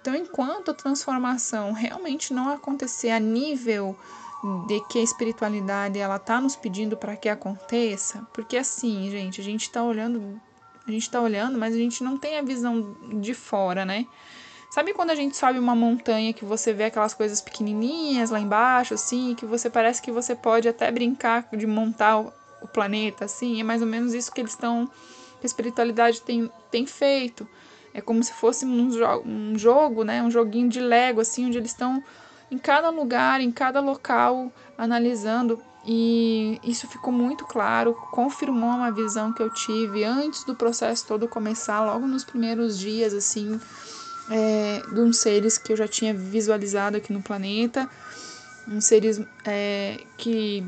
Então, 0.00 0.14
enquanto 0.14 0.70
a 0.70 0.74
transformação 0.74 1.72
realmente 1.72 2.34
não 2.34 2.50
acontecer 2.50 3.10
a 3.10 3.18
nível 3.18 3.98
de 4.66 4.80
que 4.88 4.98
a 4.98 5.02
espiritualidade 5.02 5.98
ela 5.98 6.18
tá 6.18 6.40
nos 6.40 6.54
pedindo 6.54 6.96
para 6.96 7.16
que 7.16 7.28
aconteça, 7.28 8.26
porque 8.32 8.56
assim, 8.56 9.10
gente, 9.10 9.40
a 9.40 9.44
gente 9.44 9.62
está 9.62 9.82
olhando 9.82 10.40
A 10.86 10.90
gente 10.90 11.02
está 11.02 11.20
olhando, 11.20 11.58
mas 11.58 11.74
a 11.74 11.76
gente 11.76 12.02
não 12.02 12.16
tem 12.16 12.38
a 12.38 12.42
visão 12.42 12.96
de 13.20 13.34
fora, 13.34 13.84
né? 13.84 14.06
Sabe 14.70 14.92
quando 14.92 15.10
a 15.10 15.14
gente 15.14 15.34
sobe 15.34 15.58
uma 15.58 15.74
montanha 15.74 16.32
que 16.34 16.44
você 16.44 16.74
vê 16.74 16.84
aquelas 16.84 17.14
coisas 17.14 17.40
pequenininhas 17.40 18.28
lá 18.28 18.38
embaixo, 18.38 18.92
assim, 18.92 19.34
que 19.34 19.46
você 19.46 19.70
parece 19.70 20.02
que 20.02 20.12
você 20.12 20.34
pode 20.34 20.68
até 20.68 20.90
brincar 20.92 21.48
de 21.56 21.66
montar 21.66 22.18
o, 22.18 22.32
planeta, 22.72 23.24
assim? 23.24 23.60
É 23.60 23.64
mais 23.64 23.80
ou 23.80 23.88
menos 23.88 24.12
isso 24.12 24.30
que 24.30 24.40
eles 24.40 24.50
estão, 24.50 24.86
que 25.40 25.44
a 25.44 25.46
espiritualidade 25.46 26.20
tem, 26.20 26.50
tem 26.70 26.86
feito. 26.86 27.48
É 27.94 28.00
como 28.02 28.22
se 28.22 28.32
fosse 28.34 28.66
um, 28.66 28.90
jo 28.90 29.22
um 29.24 29.56
jogo, 29.56 30.04
né? 30.04 30.22
Um 30.22 30.30
joguinho 30.30 30.68
de 30.68 30.80
Lego, 30.80 31.22
assim, 31.22 31.46
onde 31.46 31.56
eles 31.56 31.70
estão 31.70 32.04
em 32.50 32.58
cada 32.58 32.90
lugar, 32.90 33.40
em 33.40 33.50
cada 33.50 33.80
local, 33.80 34.52
analisando. 34.76 35.58
E 35.86 36.60
isso 36.62 36.86
ficou 36.88 37.12
muito 37.12 37.46
claro, 37.46 37.94
confirmou 38.10 38.68
uma 38.70 38.90
visão 38.90 39.32
que 39.32 39.42
eu 39.42 39.48
tive 39.48 40.04
antes 40.04 40.44
do 40.44 40.54
processo 40.54 41.06
todo 41.06 41.26
começar, 41.26 41.80
logo 41.86 42.06
nos 42.06 42.24
primeiros 42.24 42.78
dias, 42.78 43.14
assim 43.14 43.58
é, 44.30 44.82
de 44.92 45.00
uns 45.00 45.18
seres 45.18 45.58
que 45.58 45.72
eu 45.72 45.76
já 45.76 45.88
tinha 45.88 46.14
visualizado 46.14 46.96
aqui 46.96 47.12
no 47.12 47.22
planeta, 47.22 47.88
uns 48.66 48.84
seres 48.84 49.20
é, 49.44 49.98
que 50.16 50.64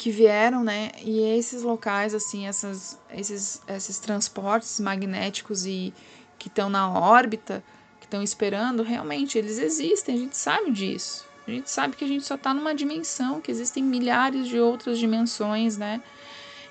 que 0.00 0.10
vieram, 0.10 0.64
né? 0.64 0.92
E 1.02 1.20
esses 1.20 1.62
locais, 1.62 2.14
assim, 2.14 2.46
essas, 2.46 2.98
esses, 3.12 3.60
esses 3.68 3.98
transportes 3.98 4.80
magnéticos 4.80 5.66
e 5.66 5.92
que 6.38 6.48
estão 6.48 6.70
na 6.70 6.90
órbita, 6.90 7.62
que 8.00 8.06
estão 8.06 8.22
esperando, 8.22 8.82
realmente 8.82 9.36
eles 9.36 9.58
existem, 9.58 10.14
a 10.14 10.18
gente 10.18 10.38
sabe 10.38 10.70
disso. 10.70 11.26
A 11.46 11.50
gente 11.50 11.70
sabe 11.70 11.96
que 11.96 12.04
a 12.04 12.08
gente 12.08 12.24
só 12.24 12.36
está 12.36 12.54
numa 12.54 12.74
dimensão, 12.74 13.42
que 13.42 13.50
existem 13.50 13.84
milhares 13.84 14.48
de 14.48 14.58
outras 14.58 14.98
dimensões, 14.98 15.76
né? 15.76 16.00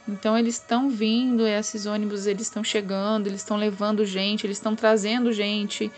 Então 0.09 0.35
eles 0.35 0.55
estão 0.55 0.89
vindo, 0.89 1.45
esses 1.47 1.85
ônibus 1.85 2.25
eles 2.25 2.43
estão 2.43 2.63
chegando, 2.63 3.27
eles 3.27 3.41
estão 3.41 3.55
levando 3.55 4.03
gente, 4.03 4.45
eles 4.45 4.57
estão 4.57 4.75
trazendo 4.75 5.31
gente, 5.31 5.91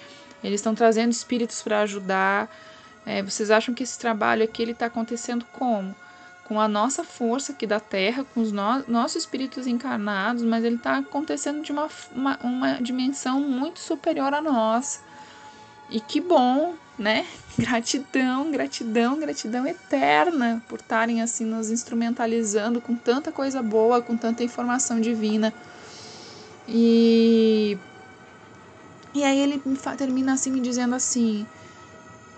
eles 0.44 0.60
estão 0.60 0.76
trazendo 0.76 1.12
espíritos 1.12 1.62
para 1.62 1.82
ajudar. 1.82 2.54
É, 3.06 3.24
vocês 3.24 3.50
acham 3.50 3.74
que 3.74 3.84
esse 3.84 3.98
trabalho 3.98 4.44
aqui 4.44 4.62
ele 4.62 4.74
está 4.74 4.88
acontecendo 4.88 5.46
como? 5.54 5.96
Com 6.44 6.60
a 6.60 6.68
nossa 6.68 7.06
força 7.06 7.54
aqui 7.54 7.66
da 7.66 7.80
Terra, 7.80 8.26
com 8.34 8.42
os 8.42 8.52
no 8.52 8.84
nossos 8.86 9.24
espíritos 9.24 9.66
encarnados, 9.66 10.44
mas 10.44 10.66
ele 10.66 10.76
está 10.76 10.98
acontecendo 10.98 11.64
de 11.64 11.72
uma, 11.72 11.88
uma, 12.14 12.38
uma 12.44 12.74
dimensão 12.82 13.40
muito 13.40 13.80
superior 13.80 14.34
à 14.34 14.42
nossa. 14.42 15.00
E 15.92 16.00
que 16.00 16.22
bom, 16.22 16.74
né? 16.98 17.28
Gratidão, 17.60 18.50
gratidão, 18.50 19.20
gratidão 19.20 19.68
eterna 19.68 20.64
por 20.70 20.80
estarem 20.80 21.22
assim 21.22 21.44
nos 21.44 21.70
instrumentalizando 21.70 22.80
com 22.80 22.96
tanta 22.96 23.30
coisa 23.30 23.62
boa, 23.62 24.02
com 24.02 24.16
tanta 24.16 24.42
informação 24.42 25.02
divina. 25.02 25.54
E 26.66 27.78
e 29.14 29.24
aí 29.26 29.38
ele 29.38 29.62
termina 29.98 30.34
assim 30.34 30.50
me 30.50 30.62
dizendo 30.62 30.96
assim: 30.96 31.46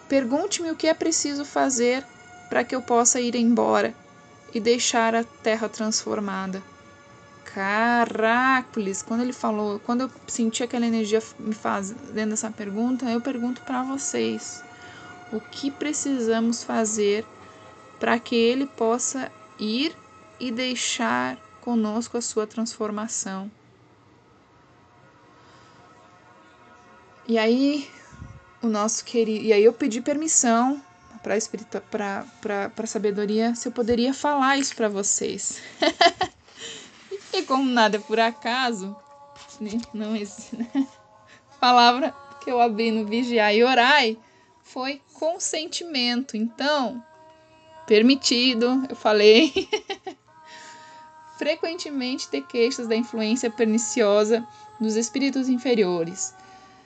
Pergunte-me 0.10 0.72
o 0.72 0.76
que 0.76 0.88
é 0.88 0.94
preciso 0.94 1.46
fazer 1.46 2.04
para 2.50 2.64
que 2.64 2.76
eu 2.76 2.82
possa 2.82 3.22
ir 3.22 3.36
embora 3.36 3.94
e 4.54 4.60
deixar 4.60 5.14
a 5.14 5.24
terra 5.24 5.70
transformada. 5.70 6.62
Caracoles, 7.54 9.04
quando 9.04 9.22
ele 9.22 9.32
falou, 9.32 9.80
quando 9.80 10.02
eu 10.02 10.12
senti 10.28 10.64
aquela 10.64 10.88
energia 10.88 11.22
me 11.38 11.54
fazendo 11.54 12.34
essa 12.34 12.50
pergunta, 12.50 13.06
eu 13.06 13.22
pergunto 13.22 13.62
para 13.62 13.84
vocês: 13.84 14.64
o 15.32 15.40
que 15.40 15.70
precisamos 15.70 16.64
fazer 16.64 17.24
para 18.00 18.18
que 18.18 18.36
ele 18.36 18.66
possa 18.66 19.32
ir 19.60 19.96
e 20.40 20.52
deixar 20.52 21.38
conosco 21.62 22.18
a 22.18 22.22
sua 22.22 22.48
transformação? 22.48 23.52
E 27.28 27.38
aí, 27.38 27.88
o 28.64 28.68
nosso 28.68 29.06
querido. 29.06 29.46
E 29.46 29.54
aí, 29.54 29.64
eu 29.64 29.74
pedi 29.74 30.02
permissão 30.02 30.82
para 31.22 31.36
a 32.76 32.88
sabedoria 32.88 33.54
se 33.54 33.68
eu 33.68 33.72
poderia 33.72 34.12
falar 34.12 34.58
isso 34.58 34.76
para 34.76 34.90
vocês. 34.90 35.62
E 37.34 37.42
como 37.42 37.66
nada 37.66 37.98
é 37.98 38.00
por 38.00 38.20
acaso, 38.20 38.96
né, 39.60 39.72
não 39.92 40.16
existe, 40.16 40.56
né? 40.56 40.70
palavra 41.60 42.14
que 42.40 42.52
eu 42.52 42.62
abri 42.62 42.92
no 42.92 43.06
vigiar 43.06 43.56
e 43.56 43.64
orai 43.64 44.18
foi 44.62 45.02
consentimento. 45.14 46.38
Então, 46.38 47.04
permitido, 47.88 48.86
eu 48.88 48.96
falei. 48.96 49.52
Frequentemente 51.40 52.28
ter 52.30 52.42
queixas 52.42 52.88
da 52.88 52.96
influência 52.96 53.50
perniciosa 53.50 54.48
dos 54.80 54.96
espíritos 54.96 55.50
inferiores. 55.50 56.36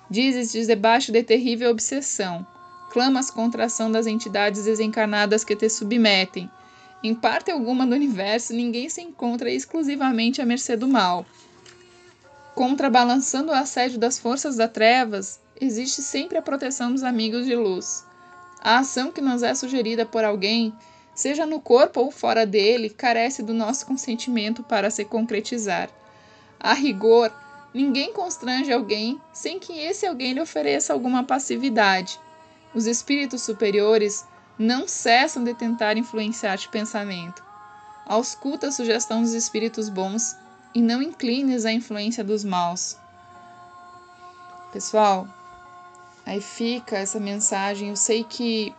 Dizes 0.09 0.65
debaixo 0.65 1.11
de 1.11 1.21
terrível 1.23 1.69
obsessão. 1.69 2.47
Clamas 2.89 3.29
contra 3.29 3.63
a 3.63 3.65
ação 3.65 3.91
das 3.91 4.07
entidades 4.07 4.63
desencarnadas 4.63 5.43
que 5.43 5.55
te 5.55 5.69
submetem 5.69 6.49
em 7.03 7.13
parte 7.13 7.51
alguma 7.51 7.85
do 7.85 7.93
universo, 7.93 8.53
ninguém 8.53 8.89
se 8.89 9.01
encontra 9.01 9.51
exclusivamente 9.51 10.41
à 10.41 10.45
mercê 10.45 10.75
do 10.75 10.87
mal. 10.87 11.25
Contrabalançando 12.55 13.51
o 13.51 13.55
assédio 13.55 13.99
das 13.99 14.17
forças 14.17 14.55
das 14.55 14.71
trevas, 14.71 15.39
existe 15.61 16.01
sempre 16.01 16.37
a 16.37 16.41
proteção 16.41 16.91
dos 16.91 17.03
amigos 17.03 17.45
de 17.45 17.55
luz. 17.55 18.03
A 18.59 18.79
ação 18.79 19.11
que 19.11 19.21
nos 19.21 19.43
é 19.43 19.53
sugerida 19.53 20.05
por 20.07 20.23
alguém, 20.23 20.73
seja 21.13 21.45
no 21.45 21.59
corpo 21.59 21.99
ou 22.01 22.09
fora 22.09 22.47
dele, 22.47 22.89
carece 22.89 23.43
do 23.43 23.53
nosso 23.53 23.85
consentimento 23.85 24.63
para 24.63 24.89
se 24.89 25.05
concretizar. 25.05 25.89
A 26.59 26.73
rigor, 26.73 27.31
ninguém 27.71 28.11
constrange 28.11 28.73
alguém 28.73 29.21
sem 29.31 29.59
que 29.59 29.77
esse 29.77 30.07
alguém 30.07 30.33
lhe 30.33 30.41
ofereça 30.41 30.93
alguma 30.93 31.23
passividade. 31.23 32.19
Os 32.73 32.87
espíritos 32.87 33.43
superiores 33.43 34.25
não 34.57 34.87
cessam 34.87 35.43
de 35.43 35.53
tentar 35.53 35.97
influenciar-te 35.97 36.69
pensamento. 36.69 37.43
Ausculta 38.05 38.67
a 38.67 38.71
sugestão 38.71 39.21
dos 39.21 39.33
espíritos 39.33 39.89
bons 39.89 40.35
e 40.73 40.81
não 40.81 41.01
inclines 41.01 41.65
à 41.65 41.71
influência 41.71 42.23
dos 42.23 42.43
maus. 42.43 42.97
Pessoal, 44.71 45.27
aí 46.25 46.41
fica 46.41 46.97
essa 46.97 47.19
mensagem. 47.19 47.89
Eu 47.89 47.95
sei 47.95 48.23
que 48.23 48.73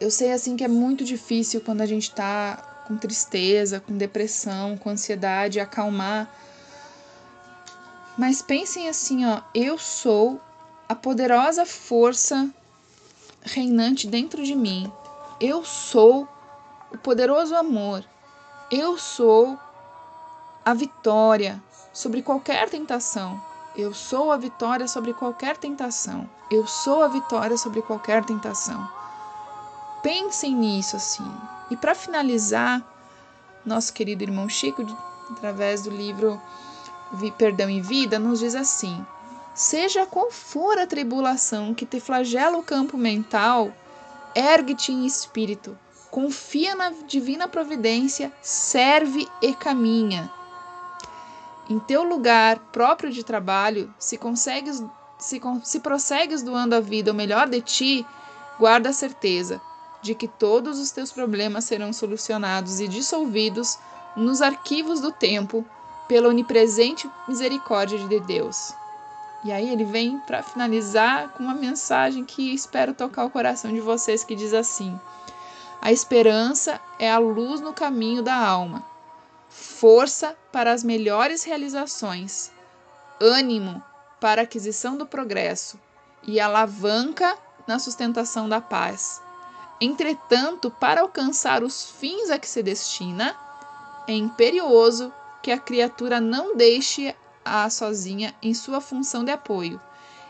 eu 0.00 0.10
sei 0.10 0.32
assim 0.32 0.56
que 0.56 0.64
é 0.64 0.68
muito 0.68 1.04
difícil 1.04 1.60
quando 1.60 1.80
a 1.80 1.86
gente 1.86 2.12
tá 2.12 2.56
com 2.86 2.96
tristeza, 2.96 3.78
com 3.78 3.96
depressão, 3.96 4.76
com 4.76 4.90
ansiedade, 4.90 5.60
acalmar. 5.60 6.28
Mas 8.18 8.42
pensem 8.42 8.88
assim, 8.88 9.24
ó, 9.24 9.40
eu 9.54 9.78
sou 9.78 10.40
a 10.88 10.94
poderosa 10.94 11.64
força 11.64 12.50
reinante 13.42 14.06
dentro 14.06 14.44
de 14.44 14.54
mim. 14.54 14.90
Eu 15.40 15.64
sou 15.64 16.28
o 16.92 16.98
poderoso 16.98 17.54
amor. 17.54 18.04
Eu 18.70 18.96
sou 18.98 19.58
a 20.64 20.72
vitória 20.72 21.62
sobre 21.92 22.22
qualquer 22.22 22.68
tentação. 22.70 23.40
Eu 23.76 23.92
sou 23.92 24.30
a 24.30 24.36
vitória 24.36 24.86
sobre 24.86 25.12
qualquer 25.12 25.56
tentação. 25.56 26.28
Eu 26.50 26.66
sou 26.66 27.02
a 27.02 27.08
vitória 27.08 27.56
sobre 27.56 27.82
qualquer 27.82 28.24
tentação. 28.24 28.88
Pensem 30.02 30.54
nisso 30.54 30.96
assim. 30.96 31.30
E 31.70 31.76
para 31.76 31.94
finalizar, 31.94 32.82
nosso 33.64 33.92
querido 33.92 34.22
irmão 34.22 34.48
Chico, 34.48 34.84
através 35.30 35.82
do 35.82 35.90
livro 35.90 36.40
Perdão 37.38 37.70
e 37.70 37.80
Vida, 37.80 38.18
nos 38.18 38.40
diz 38.40 38.54
assim: 38.54 39.04
Seja 39.54 40.06
qual 40.06 40.30
for 40.30 40.78
a 40.78 40.86
tribulação 40.86 41.74
que 41.74 41.84
te 41.84 42.00
flagela 42.00 42.56
o 42.56 42.62
campo 42.62 42.96
mental, 42.96 43.70
ergue-te 44.34 44.92
em 44.92 45.04
espírito, 45.04 45.78
confia 46.10 46.74
na 46.74 46.90
divina 47.06 47.46
providência, 47.46 48.32
serve 48.40 49.28
e 49.42 49.54
caminha. 49.54 50.32
Em 51.68 51.78
teu 51.78 52.02
lugar 52.02 52.58
próprio 52.72 53.10
de 53.10 53.22
trabalho, 53.22 53.92
se 53.98 54.16
consegues 54.16 54.82
se, 55.18 55.40
se 55.62 55.80
prossegues 55.80 56.42
doando 56.42 56.74
a 56.74 56.80
vida 56.80 57.12
o 57.12 57.14
melhor 57.14 57.48
de 57.48 57.60
ti, 57.60 58.06
guarda 58.58 58.88
a 58.88 58.92
certeza 58.92 59.60
de 60.02 60.14
que 60.14 60.26
todos 60.26 60.80
os 60.80 60.90
teus 60.90 61.12
problemas 61.12 61.64
serão 61.64 61.92
solucionados 61.92 62.80
e 62.80 62.88
dissolvidos 62.88 63.78
nos 64.16 64.42
arquivos 64.42 65.00
do 65.00 65.12
tempo 65.12 65.64
pela 66.08 66.28
onipresente 66.28 67.08
misericórdia 67.28 67.98
de 68.08 68.20
Deus. 68.20 68.74
E 69.44 69.50
aí 69.50 69.70
ele 69.70 69.84
vem 69.84 70.18
para 70.20 70.42
finalizar 70.42 71.30
com 71.30 71.42
uma 71.42 71.54
mensagem 71.54 72.24
que 72.24 72.54
espero 72.54 72.94
tocar 72.94 73.24
o 73.24 73.30
coração 73.30 73.72
de 73.72 73.80
vocês 73.80 74.22
que 74.22 74.36
diz 74.36 74.54
assim: 74.54 74.98
A 75.80 75.90
esperança 75.90 76.80
é 76.98 77.10
a 77.10 77.18
luz 77.18 77.60
no 77.60 77.72
caminho 77.72 78.22
da 78.22 78.36
alma, 78.36 78.84
força 79.48 80.36
para 80.52 80.72
as 80.72 80.84
melhores 80.84 81.42
realizações, 81.42 82.52
ânimo 83.20 83.82
para 84.20 84.42
a 84.42 84.44
aquisição 84.44 84.96
do 84.96 85.06
progresso. 85.06 85.78
E 86.24 86.38
alavanca 86.38 87.36
na 87.66 87.80
sustentação 87.80 88.48
da 88.48 88.60
paz. 88.60 89.20
Entretanto, 89.80 90.70
para 90.70 91.00
alcançar 91.00 91.64
os 91.64 91.90
fins 91.90 92.30
a 92.30 92.38
que 92.38 92.48
se 92.48 92.62
destina, 92.62 93.36
é 94.06 94.12
imperioso 94.12 95.12
que 95.42 95.50
a 95.50 95.58
criatura 95.58 96.20
não 96.20 96.56
deixe-a 97.44 97.68
sozinha 97.70 98.34
em 98.42 98.54
sua 98.54 98.80
função 98.80 99.24
de 99.24 99.30
apoio, 99.30 99.80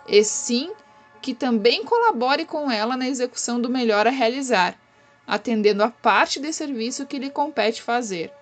e 0.08 0.24
sim 0.24 0.72
que 1.20 1.34
também 1.34 1.84
colabore 1.84 2.44
com 2.44 2.70
ela 2.70 2.96
na 2.96 3.08
execução 3.08 3.60
do 3.60 3.68
melhor 3.68 4.06
a 4.06 4.10
realizar, 4.10 4.74
atendendo 5.26 5.84
a 5.84 5.90
parte 5.90 6.40
de 6.40 6.52
serviço 6.52 7.06
que 7.06 7.18
lhe 7.18 7.30
compete 7.30 7.80
fazer. 7.80 8.32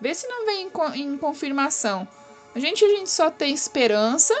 Vê 0.00 0.14
se 0.14 0.26
não 0.26 0.46
vem 0.46 0.70
em 0.94 1.18
confirmação. 1.18 2.08
A 2.54 2.58
gente, 2.58 2.84
a 2.84 2.88
gente 2.88 3.10
só 3.10 3.30
tem 3.30 3.52
esperança 3.52 4.34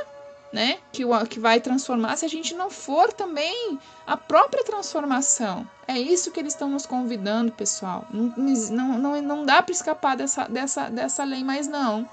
né, 0.52 0.78
que, 0.90 1.04
o, 1.04 1.26
que 1.26 1.38
vai 1.38 1.60
transformar 1.60 2.16
se 2.16 2.24
a 2.24 2.28
gente 2.28 2.54
não 2.54 2.70
for 2.70 3.12
também 3.12 3.78
a 4.06 4.16
própria 4.16 4.64
transformação. 4.64 5.68
É 5.86 5.98
isso 5.98 6.30
que 6.30 6.40
eles 6.40 6.54
estão 6.54 6.70
nos 6.70 6.86
convidando, 6.86 7.52
pessoal. 7.52 8.06
Não, 8.10 8.32
não, 8.70 8.98
não, 8.98 9.22
não 9.22 9.44
dá 9.44 9.62
para 9.62 9.72
escapar 9.72 10.16
dessa, 10.16 10.48
dessa, 10.48 10.88
dessa 10.88 11.24
lei 11.24 11.44
mais 11.44 11.68
não. 11.68 12.08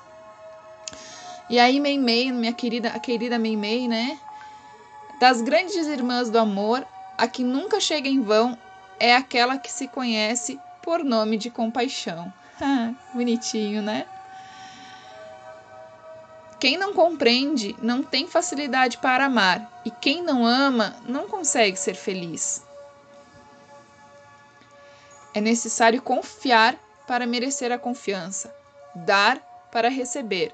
E 1.54 1.60
aí, 1.60 1.80
Meimei, 1.80 2.32
minha 2.32 2.52
querida, 2.52 2.90
a 2.90 3.00
querida 3.00 3.38
Meimei, 3.38 3.88
né? 3.88 4.18
Das 5.20 5.40
grandes 5.40 5.86
irmãs 5.86 6.32
do 6.32 6.40
amor, 6.40 6.84
a 7.16 7.28
que 7.28 7.44
nunca 7.44 7.80
chega 7.80 8.10
em 8.10 8.24
vão 8.24 8.58
é 9.00 9.16
aquela 9.16 9.60
que 9.60 9.72
se 9.72 9.88
conhece 9.88 10.60
por 10.82 11.04
nome 11.04 11.38
de 11.38 11.52
compaixão. 11.52 12.34
Bonitinho, 13.14 13.84
né? 13.84 14.08
Quem 16.60 16.76
não 16.76 16.92
compreende 16.92 17.76
não 17.84 18.02
tem 18.02 18.26
facilidade 18.26 18.98
para 18.98 19.26
amar, 19.26 19.84
e 19.86 19.92
quem 19.92 20.24
não 20.24 20.48
ama 20.48 20.96
não 21.06 21.28
consegue 21.28 21.78
ser 21.78 21.94
feliz. 21.94 22.64
É 25.36 25.40
necessário 25.40 26.02
confiar 26.02 26.76
para 27.06 27.28
merecer 27.28 27.72
a 27.72 27.78
confiança, 27.78 28.52
dar 28.96 29.38
para 29.72 29.88
receber, 29.88 30.52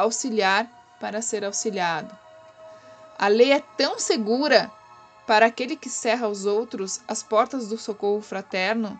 auxiliar 0.00 0.66
para 1.00 1.22
ser 1.22 1.44
auxiliado. 1.44 2.16
A 3.18 3.28
lei 3.28 3.52
é 3.52 3.60
tão 3.76 3.98
segura 3.98 4.70
para 5.26 5.46
aquele 5.46 5.76
que 5.76 5.90
cerra 5.90 6.26
aos 6.26 6.46
outros 6.46 7.00
as 7.06 7.22
portas 7.22 7.68
do 7.68 7.76
socorro 7.76 8.20
fraterno, 8.20 8.98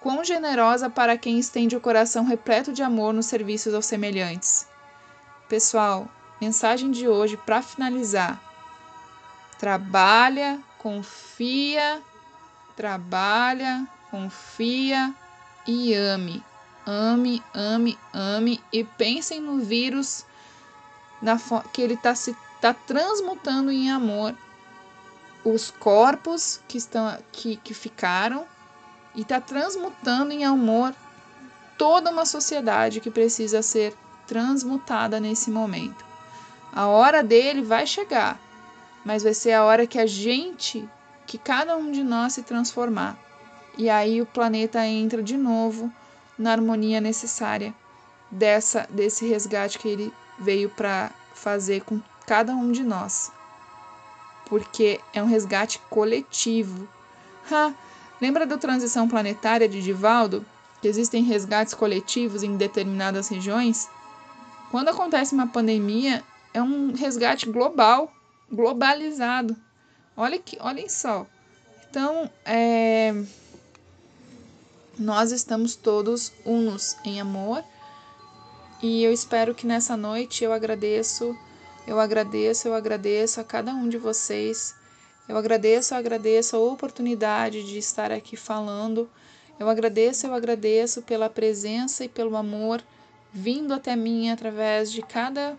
quão 0.00 0.22
generosa 0.22 0.90
para 0.90 1.16
quem 1.16 1.38
estende 1.38 1.74
o 1.74 1.80
coração 1.80 2.24
repleto 2.24 2.72
de 2.72 2.82
amor 2.82 3.12
nos 3.12 3.26
serviços 3.26 3.74
aos 3.74 3.86
semelhantes. 3.86 4.66
Pessoal, 5.48 6.06
mensagem 6.40 6.90
de 6.90 7.08
hoje 7.08 7.36
para 7.38 7.62
finalizar. 7.62 8.40
Trabalha, 9.58 10.60
confia, 10.78 12.02
trabalha, 12.76 13.86
confia 14.10 15.14
e 15.66 15.94
ame. 15.94 16.44
Ame, 16.86 17.42
ame, 17.54 17.98
ame 18.12 18.62
e 18.70 18.84
pensem 18.84 19.40
no 19.40 19.58
vírus 19.58 20.26
que 21.72 21.82
ele 21.82 21.94
está 21.94 22.14
se 22.14 22.36
tá 22.60 22.74
transmutando 22.74 23.70
em 23.70 23.90
amor 23.90 24.34
os 25.44 25.70
corpos 25.70 26.60
que 26.66 26.78
estão 26.78 27.18
que, 27.30 27.56
que 27.56 27.74
ficaram 27.74 28.46
e 29.14 29.20
está 29.20 29.40
transmutando 29.40 30.32
em 30.32 30.44
amor 30.44 30.94
toda 31.76 32.10
uma 32.10 32.24
sociedade 32.24 33.00
que 33.00 33.10
precisa 33.10 33.62
ser 33.62 33.94
transmutada 34.26 35.20
nesse 35.20 35.50
momento. 35.50 36.04
A 36.72 36.86
hora 36.86 37.22
dele 37.22 37.62
vai 37.62 37.86
chegar, 37.86 38.40
mas 39.04 39.22
vai 39.22 39.34
ser 39.34 39.52
a 39.52 39.64
hora 39.64 39.86
que 39.86 39.98
a 39.98 40.06
gente, 40.06 40.88
que 41.26 41.38
cada 41.38 41.76
um 41.76 41.92
de 41.92 42.02
nós 42.02 42.32
se 42.32 42.42
transformar. 42.42 43.16
E 43.76 43.90
aí 43.90 44.20
o 44.22 44.26
planeta 44.26 44.84
entra 44.86 45.22
de 45.22 45.36
novo 45.36 45.92
na 46.38 46.52
harmonia 46.52 47.00
necessária 47.00 47.74
dessa 48.30 48.86
desse 48.90 49.26
resgate 49.26 49.78
que 49.78 49.88
ele 49.88 50.12
veio 50.38 50.68
para 50.68 51.10
fazer 51.34 51.82
com 51.82 52.00
cada 52.26 52.54
um 52.54 52.72
de 52.72 52.82
nós. 52.82 53.30
Porque 54.46 55.00
é 55.12 55.22
um 55.22 55.26
resgate 55.26 55.78
coletivo. 55.90 56.88
Ha, 57.50 57.72
lembra 58.20 58.46
da 58.46 58.58
transição 58.58 59.08
planetária 59.08 59.68
de 59.68 59.82
Divaldo? 59.82 60.44
Que 60.80 60.88
existem 60.88 61.22
resgates 61.22 61.74
coletivos 61.74 62.42
em 62.42 62.56
determinadas 62.56 63.28
regiões? 63.28 63.88
Quando 64.70 64.88
acontece 64.88 65.34
uma 65.34 65.46
pandemia, 65.46 66.22
é 66.52 66.62
um 66.62 66.92
resgate 66.92 67.46
global, 67.46 68.12
globalizado. 68.50 69.56
Olha 70.16 70.38
que, 70.38 70.58
olhem 70.60 70.88
só. 70.88 71.26
Então, 71.88 72.30
é, 72.44 73.14
nós 74.98 75.32
estamos 75.32 75.74
todos 75.74 76.32
unos 76.44 76.96
em 77.04 77.20
amor 77.20 77.64
e 78.82 79.02
eu 79.02 79.12
espero 79.12 79.54
que 79.54 79.66
nessa 79.66 79.96
noite 79.96 80.44
eu 80.44 80.52
agradeço, 80.52 81.36
eu 81.86 82.00
agradeço, 82.00 82.68
eu 82.68 82.74
agradeço 82.74 83.40
a 83.40 83.44
cada 83.44 83.72
um 83.72 83.88
de 83.88 83.98
vocês. 83.98 84.74
Eu 85.28 85.36
agradeço, 85.38 85.94
eu 85.94 85.98
agradeço 85.98 86.56
a 86.56 86.60
oportunidade 86.60 87.64
de 87.64 87.78
estar 87.78 88.12
aqui 88.12 88.36
falando. 88.36 89.08
Eu 89.58 89.68
agradeço, 89.68 90.26
eu 90.26 90.34
agradeço 90.34 91.02
pela 91.02 91.30
presença 91.30 92.04
e 92.04 92.08
pelo 92.08 92.36
amor 92.36 92.82
vindo 93.32 93.74
até 93.74 93.96
mim 93.96 94.30
através 94.30 94.92
de 94.92 95.02
cada 95.02 95.56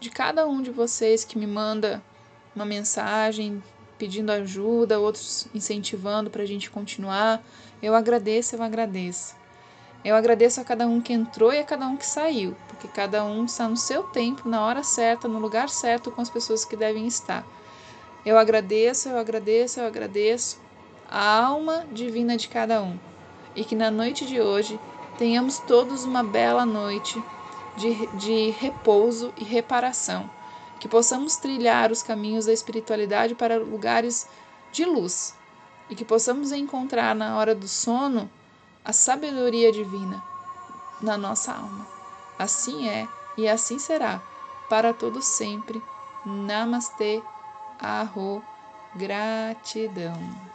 de 0.00 0.10
cada 0.10 0.46
um 0.46 0.60
de 0.60 0.70
vocês 0.70 1.24
que 1.24 1.38
me 1.38 1.46
manda 1.46 2.02
uma 2.54 2.64
mensagem 2.64 3.62
pedindo 3.96 4.32
ajuda, 4.32 4.98
outros 4.98 5.46
incentivando 5.54 6.28
para 6.28 6.42
a 6.42 6.46
gente 6.46 6.68
continuar. 6.68 7.42
Eu 7.82 7.94
agradeço, 7.94 8.56
eu 8.56 8.62
agradeço. 8.62 9.34
Eu 10.04 10.14
agradeço 10.14 10.60
a 10.60 10.64
cada 10.64 10.86
um 10.86 11.00
que 11.00 11.14
entrou 11.14 11.50
e 11.50 11.58
a 11.58 11.64
cada 11.64 11.86
um 11.86 11.96
que 11.96 12.04
saiu, 12.04 12.54
porque 12.68 12.86
cada 12.86 13.24
um 13.24 13.46
está 13.46 13.66
no 13.66 13.76
seu 13.76 14.02
tempo, 14.02 14.46
na 14.46 14.62
hora 14.62 14.82
certa, 14.82 15.26
no 15.26 15.38
lugar 15.38 15.70
certo, 15.70 16.10
com 16.10 16.20
as 16.20 16.28
pessoas 16.28 16.62
que 16.62 16.76
devem 16.76 17.06
estar. 17.06 17.42
Eu 18.24 18.36
agradeço, 18.36 19.08
eu 19.08 19.18
agradeço, 19.18 19.80
eu 19.80 19.86
agradeço 19.86 20.60
a 21.10 21.46
alma 21.46 21.86
divina 21.90 22.36
de 22.36 22.48
cada 22.48 22.82
um. 22.82 22.98
E 23.56 23.64
que 23.64 23.74
na 23.74 23.90
noite 23.90 24.26
de 24.26 24.42
hoje 24.42 24.78
tenhamos 25.16 25.58
todos 25.60 26.04
uma 26.04 26.22
bela 26.22 26.66
noite 26.66 27.22
de, 27.76 28.06
de 28.18 28.50
repouso 28.50 29.32
e 29.38 29.44
reparação, 29.44 30.28
que 30.80 30.88
possamos 30.88 31.36
trilhar 31.36 31.90
os 31.90 32.02
caminhos 32.02 32.44
da 32.44 32.52
espiritualidade 32.52 33.34
para 33.34 33.56
lugares 33.56 34.28
de 34.70 34.84
luz 34.84 35.34
e 35.88 35.94
que 35.94 36.04
possamos 36.04 36.52
encontrar 36.52 37.14
na 37.14 37.38
hora 37.38 37.54
do 37.54 37.68
sono 37.68 38.28
a 38.84 38.92
sabedoria 38.92 39.72
divina 39.72 40.22
na 41.00 41.16
nossa 41.16 41.52
alma. 41.52 41.86
Assim 42.38 42.88
é 42.88 43.08
e 43.36 43.48
assim 43.48 43.78
será 43.78 44.20
para 44.68 44.92
todos 44.92 45.24
sempre. 45.24 45.82
Namastê, 46.24 47.22
arro, 47.78 48.42
gratidão. 48.94 50.53